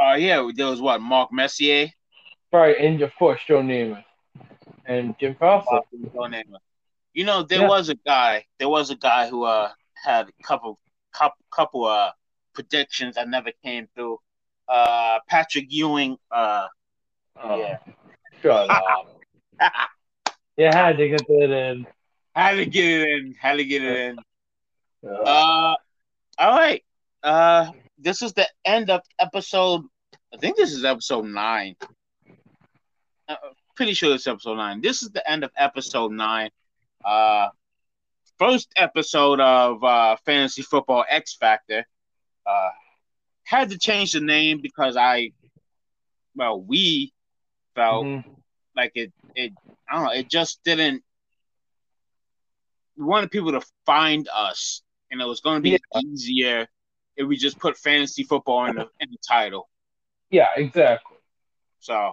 Uh 0.00 0.14
yeah, 0.14 0.48
there 0.54 0.66
was 0.66 0.80
what 0.80 1.00
Mark 1.00 1.32
Messier. 1.32 1.88
Right, 2.52 2.76
and 2.78 2.98
your 2.98 3.10
first 3.18 3.46
Joe 3.46 3.62
Namath. 3.62 4.04
And 4.86 5.14
Jim 5.18 5.34
Fassel. 5.34 5.82
You 7.14 7.24
know, 7.24 7.42
there 7.42 7.62
Yeah. 7.62 7.68
was 7.68 7.88
a 7.88 7.94
guy. 7.94 8.44
There 8.58 8.68
was 8.68 8.90
a 8.90 8.96
guy 8.96 9.28
who 9.28 9.44
uh 9.44 9.70
had 10.04 10.28
a 10.28 10.42
couple 10.42 10.78
couple 11.12 11.36
couple 11.50 11.84
uh 11.84 12.12
predictions 12.54 13.16
that 13.16 13.28
never 13.28 13.50
came 13.64 13.88
through. 13.94 14.18
Uh, 14.68 15.18
Patrick 15.28 15.66
Ewing. 15.68 16.16
Uh, 16.30 16.66
Oh, 17.42 17.58
yeah, 17.58 17.78
Shut 18.42 18.70
up. 18.70 19.20
You 20.56 20.66
had 20.66 20.98
to 20.98 21.08
get 21.08 21.26
that 21.26 21.50
in. 21.50 21.84
had 22.36 22.52
to 22.54 22.64
get 22.66 22.84
it 22.84 23.08
in. 23.08 23.34
Had 23.40 23.56
to 23.56 23.64
get 23.64 23.82
it 23.82 23.96
in. 23.98 24.18
Uh, 25.04 25.74
all 26.38 26.50
right. 26.56 26.84
Uh, 27.24 27.72
this 27.98 28.22
is 28.22 28.32
the 28.34 28.46
end 28.64 28.88
of 28.88 29.00
episode. 29.18 29.82
I 30.32 30.36
think 30.36 30.56
this 30.56 30.72
is 30.72 30.84
episode 30.84 31.24
nine. 31.24 31.74
Uh, 33.28 33.34
pretty 33.74 33.94
sure 33.94 34.14
it's 34.14 34.28
episode 34.28 34.56
nine. 34.58 34.80
This 34.80 35.02
is 35.02 35.10
the 35.10 35.28
end 35.28 35.42
of 35.42 35.50
episode 35.56 36.12
nine. 36.12 36.50
Uh, 37.04 37.48
first 38.38 38.68
episode 38.76 39.40
of 39.40 39.82
uh, 39.82 40.16
Fantasy 40.24 40.62
Football 40.62 41.04
X 41.08 41.34
Factor. 41.34 41.84
Uh, 42.46 42.70
had 43.44 43.70
to 43.70 43.78
change 43.78 44.12
the 44.12 44.20
name 44.20 44.60
because 44.62 44.96
I, 44.96 45.32
well, 46.34 46.60
we 46.60 47.12
felt 47.74 48.06
mhm. 48.06 48.24
like 48.76 48.92
it. 48.94 49.12
It 49.34 49.52
I 49.88 49.94
don't 49.96 50.04
know. 50.04 50.12
It 50.12 50.28
just 50.30 50.62
didn't. 50.64 51.02
We 52.96 53.04
wanted 53.04 53.30
people 53.30 53.52
to 53.52 53.62
find 53.86 54.28
us, 54.32 54.82
and 55.10 55.20
it 55.20 55.24
was 55.26 55.40
going 55.40 55.56
to 55.56 55.62
be 55.62 55.70
Yeah. 55.72 56.00
easier 56.00 56.68
if 57.16 57.26
we 57.26 57.36
just 57.36 57.58
put 57.58 57.76
fantasy 57.76 58.22
football 58.24 58.66
in 58.66 58.76
the 58.76 58.88
in 59.00 59.10
the 59.10 59.18
title. 59.26 59.68
Yeah, 60.30 60.48
exactly. 60.56 61.16
So, 61.80 62.12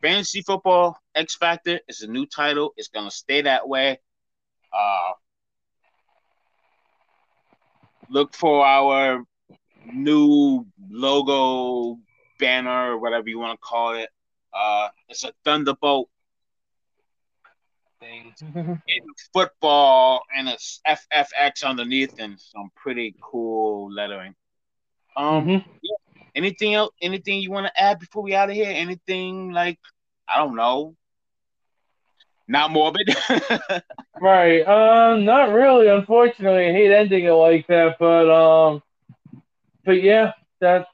fantasy 0.00 0.42
football 0.42 0.98
X 1.14 1.36
Factor 1.36 1.80
is 1.88 2.02
a 2.02 2.06
new 2.06 2.26
title. 2.26 2.72
It's 2.76 2.88
going 2.88 3.08
to 3.08 3.14
stay 3.14 3.42
that 3.42 3.68
way. 3.68 3.98
Uh, 4.72 5.12
look 8.08 8.34
for 8.34 8.64
our 8.64 9.24
new 9.92 10.66
logo, 10.90 11.98
banner, 12.38 12.92
or 12.92 12.98
whatever 12.98 13.28
you 13.28 13.38
want 13.38 13.58
to 13.58 13.66
call 13.66 13.94
it. 13.94 14.08
Uh, 14.52 14.88
it's 15.08 15.24
a 15.24 15.32
thunderbolt 15.44 16.08
thing. 18.00 18.34
in 18.86 19.02
football 19.32 20.22
and 20.36 20.48
it's 20.48 20.80
FFX 20.86 21.64
underneath 21.64 22.12
and 22.18 22.38
some 22.40 22.70
pretty 22.76 23.14
cool 23.20 23.92
lettering. 23.92 24.34
Um, 25.16 25.46
Mhm. 25.46 25.64
anything 26.34 26.74
else? 26.74 26.92
Anything 27.00 27.40
you 27.40 27.50
want 27.50 27.66
to 27.66 27.80
add 27.82 27.98
before 27.98 28.22
we 28.22 28.34
out 28.34 28.50
of 28.50 28.54
here? 28.54 28.70
Anything 28.70 29.50
like 29.52 29.78
I 30.28 30.38
don't 30.38 30.56
know, 30.56 30.96
not 32.48 32.70
morbid. 32.70 33.08
Right. 34.20 34.60
Um, 34.66 35.24
not 35.24 35.50
really, 35.52 35.88
unfortunately. 35.88 36.68
I 36.68 36.72
hate 36.72 36.92
ending 36.92 37.24
it 37.24 37.32
like 37.32 37.66
that, 37.68 37.96
but 37.98 38.30
um 38.30 38.82
but 39.84 40.02
yeah, 40.02 40.32
that's 40.60 40.88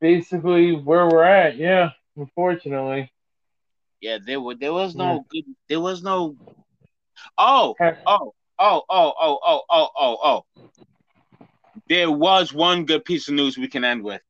basically 0.00 0.72
where 0.72 1.08
we're 1.08 1.24
at, 1.24 1.56
yeah, 1.56 1.90
unfortunately. 2.16 3.10
yeah, 4.00 4.18
there 4.24 4.40
was 4.40 4.58
there 4.58 4.72
was 4.72 4.94
no 4.94 5.24
good. 5.30 5.44
There 5.68 5.80
was 5.80 6.02
no. 6.02 6.36
Oh, 7.38 7.74
oh, 7.80 7.94
oh, 8.06 8.32
oh, 8.58 8.82
oh, 8.88 9.38
oh, 9.46 9.62
oh, 9.70 9.88
oh, 9.96 10.18
oh. 10.24 10.68
There 11.88 12.10
was 12.10 12.52
one 12.52 12.84
good 12.84 13.04
piece 13.04 13.28
of 13.28 13.34
news 13.34 13.58
we 13.58 13.68
can 13.68 13.84
end 13.84 14.02
with. 14.02 14.22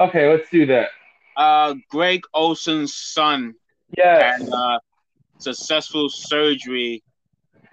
Okay, 0.00 0.28
let's 0.30 0.48
do 0.50 0.66
that. 0.66 0.88
Uh, 1.36 1.74
Greg 1.90 2.22
Olsen's 2.34 2.94
son 2.94 3.54
Yes. 3.96 4.40
had 4.40 4.48
uh, 4.52 4.78
successful 5.38 6.08
surgery 6.08 7.02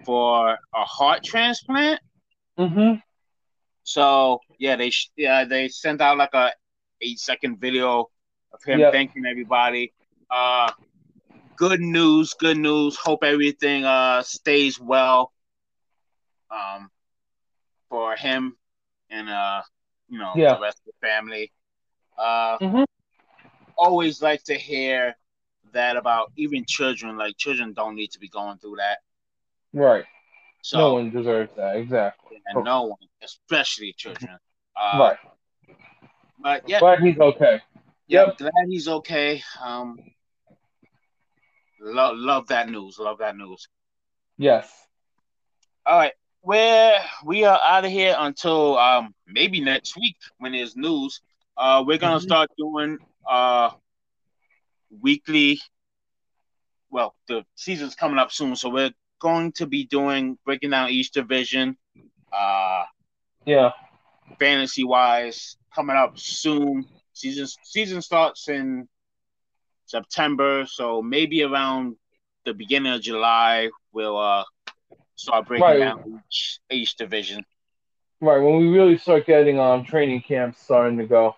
for 0.04 0.50
a 0.74 0.84
heart 0.84 1.24
transplant. 1.24 2.00
mm-hmm. 2.58 2.94
So 3.82 4.40
yeah, 4.58 4.76
they 4.76 4.90
sh- 4.90 5.10
yeah 5.16 5.44
they 5.44 5.68
sent 5.68 6.00
out 6.00 6.18
like 6.18 6.34
a 6.34 6.52
eight 7.00 7.18
second 7.18 7.60
video 7.60 8.10
of 8.52 8.62
him 8.64 8.80
Yep. 8.80 8.92
thanking 8.92 9.24
everybody. 9.26 9.92
Uh, 10.30 10.70
good 11.56 11.80
news, 11.80 12.34
good 12.38 12.56
news. 12.58 12.96
Hope 12.96 13.24
everything 13.24 13.84
uh 13.84 14.22
stays 14.22 14.78
well. 14.80 15.32
Um, 16.50 16.90
for 17.88 18.16
him 18.16 18.56
and 19.10 19.28
uh 19.28 19.62
you 20.08 20.18
know 20.18 20.36
Yeah. 20.36 20.54
the 20.54 20.58
rest 20.60 20.80
of 20.80 20.86
the 20.92 21.06
family. 21.06 21.52
Uh, 22.18 22.58
Mhm. 22.60 22.84
always 23.76 24.22
like 24.22 24.42
to 24.44 24.54
hear 24.54 25.16
that 25.72 25.96
about 25.96 26.32
even 26.36 26.64
children. 26.66 27.16
Like 27.16 27.36
children 27.36 27.72
don't 27.72 27.94
need 27.96 28.10
to 28.12 28.18
be 28.18 28.28
going 28.28 28.58
through 28.58 28.76
that. 28.76 28.98
Right. 29.72 30.04
So 30.62 30.78
no 30.78 30.94
one 30.94 31.10
deserves 31.10 31.52
that. 31.56 31.76
Exactly. 31.76 32.40
and 32.46 32.64
no 32.64 32.84
one, 32.84 32.98
especially 33.22 33.94
children. 33.96 34.38
Uh, 34.80 34.98
right. 34.98 35.16
But 36.38 36.68
yeah, 36.68 36.78
Glad 36.80 37.00
he's 37.00 37.18
okay. 37.18 37.60
yeah, 38.08 38.26
Yep. 38.26 38.38
glad 38.38 38.66
he's 38.68 38.88
okay. 38.88 39.42
Um, 39.62 39.98
love 41.80 42.16
love 42.16 42.46
that 42.48 42.68
news. 42.68 42.98
Love 42.98 43.18
that 43.18 43.36
news. 43.36 43.68
Yes. 44.38 44.70
All 45.84 45.96
right, 45.98 46.12
we're 46.42 46.98
we 47.24 47.44
are 47.44 47.60
out 47.62 47.84
of 47.84 47.90
here 47.90 48.14
until 48.18 48.78
um 48.78 49.14
maybe 49.26 49.60
next 49.60 49.96
week 49.96 50.16
when 50.38 50.52
there's 50.52 50.76
news. 50.76 51.20
Uh, 51.56 51.82
we're 51.86 51.98
gonna 51.98 52.18
Mhm. 52.18 52.22
start 52.22 52.50
doing 52.56 52.98
uh 53.28 53.70
weekly. 55.00 55.60
Well, 56.90 57.14
the 57.26 57.44
season's 57.54 57.94
coming 57.94 58.18
up 58.18 58.32
soon, 58.32 58.54
so 58.56 58.68
we're 58.68 58.92
going 59.22 59.52
to 59.52 59.66
be 59.66 59.84
doing 59.86 60.36
breaking 60.44 60.70
down 60.70 60.90
each 60.90 61.10
division. 61.12 61.76
Uh, 62.32 62.84
Yeah. 63.46 63.70
fantasy 64.38 64.84
wise 64.84 65.56
coming 65.74 65.96
up 65.96 66.18
soon. 66.18 66.84
Season 67.12 67.46
season 67.62 68.02
starts 68.02 68.48
in 68.48 68.88
September, 69.86 70.66
so 70.66 71.02
maybe 71.02 71.42
around 71.42 71.96
the 72.44 72.54
beginning 72.54 72.92
of 72.92 73.00
July 73.02 73.70
we'll 73.92 74.18
uh 74.18 74.44
start 75.14 75.46
breaking 75.46 75.64
Right. 75.66 75.78
down 75.78 76.22
each 76.28 76.58
each 76.70 76.96
division. 76.96 77.44
Right. 78.20 78.38
When 78.38 78.56
we 78.58 78.68
really 78.68 78.98
start 78.98 79.26
getting 79.26 79.58
um 79.60 79.84
training 79.84 80.22
camps 80.22 80.60
starting 80.62 80.98
to 80.98 81.06
go. 81.06 81.36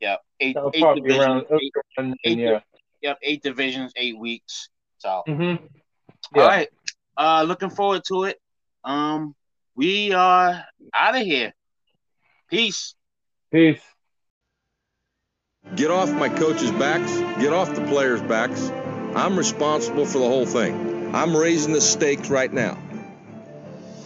Yeah, 0.00 0.16
eight 0.40 0.56
eight 0.74 0.84
divisions. 0.96 1.18
around. 1.24 1.46
Eight, 1.62 1.72
around 1.98 2.16
eight- 2.24 2.38
yeah. 2.38 2.60
yep, 3.02 3.18
eight 3.22 3.42
divisions, 3.42 3.92
eight 3.96 4.18
weeks. 4.18 4.68
So 4.98 5.22
Mm-hmm. 5.26 5.64
all 6.36 6.46
right, 6.46 6.68
uh, 7.16 7.44
looking 7.46 7.70
forward 7.70 8.02
to 8.08 8.24
it. 8.24 8.38
Um, 8.82 9.34
we 9.74 10.12
are 10.12 10.64
out 10.92 11.16
of 11.16 11.22
here. 11.22 11.52
Peace. 12.48 12.94
Peace. 13.52 13.80
Get 15.76 15.90
off 15.90 16.12
my 16.12 16.28
coach's 16.28 16.70
backs, 16.72 17.16
get 17.40 17.52
off 17.52 17.74
the 17.74 17.80
players' 17.86 18.20
backs. 18.22 18.70
I'm 19.16 19.36
responsible 19.36 20.04
for 20.04 20.18
the 20.18 20.26
whole 20.26 20.46
thing. 20.46 21.14
I'm 21.14 21.36
raising 21.36 21.72
the 21.72 21.80
stakes 21.80 22.28
right 22.28 22.52
now. 22.52 22.78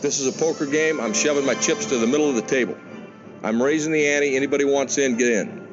This 0.00 0.20
is 0.20 0.34
a 0.34 0.38
poker 0.38 0.66
game. 0.66 1.00
I'm 1.00 1.12
shoving 1.12 1.44
my 1.44 1.54
chips 1.54 1.86
to 1.86 1.98
the 1.98 2.06
middle 2.06 2.28
of 2.28 2.36
the 2.36 2.42
table. 2.42 2.76
I'm 3.42 3.60
raising 3.60 3.92
the 3.92 4.06
ante. 4.06 4.36
Anybody 4.36 4.64
wants 4.64 4.98
in, 4.98 5.16
get 5.16 5.32
in. 5.32 5.68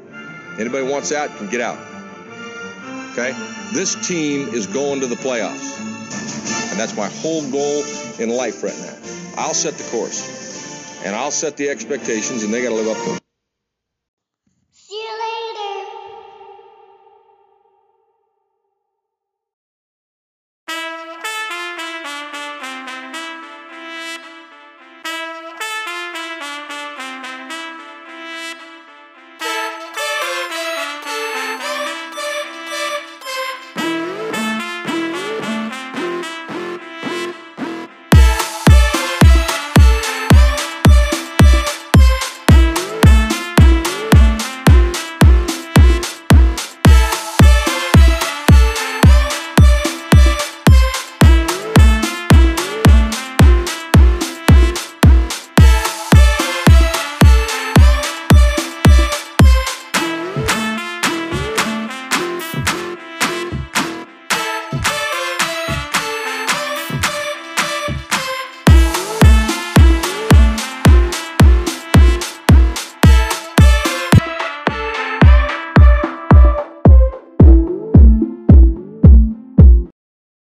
Anybody 0.60 0.88
wants 0.88 1.12
out, 1.12 1.36
can 1.38 1.50
get 1.50 1.62
out. 1.62 1.78
Okay? 3.12 3.34
This 3.74 4.08
team 4.08 4.50
is 4.50 4.68
going 4.68 5.02
to 5.02 5.08
the 5.08 5.16
playoffs. 5.16 5.95
And 6.72 6.80
that's 6.80 6.96
my 6.96 7.08
whole 7.08 7.42
goal 7.50 7.84
in 8.20 8.30
life 8.30 8.64
right 8.64 8.78
now. 8.78 8.98
I'll 9.38 9.54
set 9.54 9.76
the 9.76 9.84
course. 9.86 11.04
And 11.06 11.16
I'll 11.16 11.32
set 11.32 11.58
the 11.58 11.70
expectations, 11.70 12.44
and 12.44 12.54
they 12.54 12.64
got 12.64 12.70
to 12.70 12.76
live 12.76 12.88
up 12.88 13.04
to 13.04 13.10
them. 13.12 13.25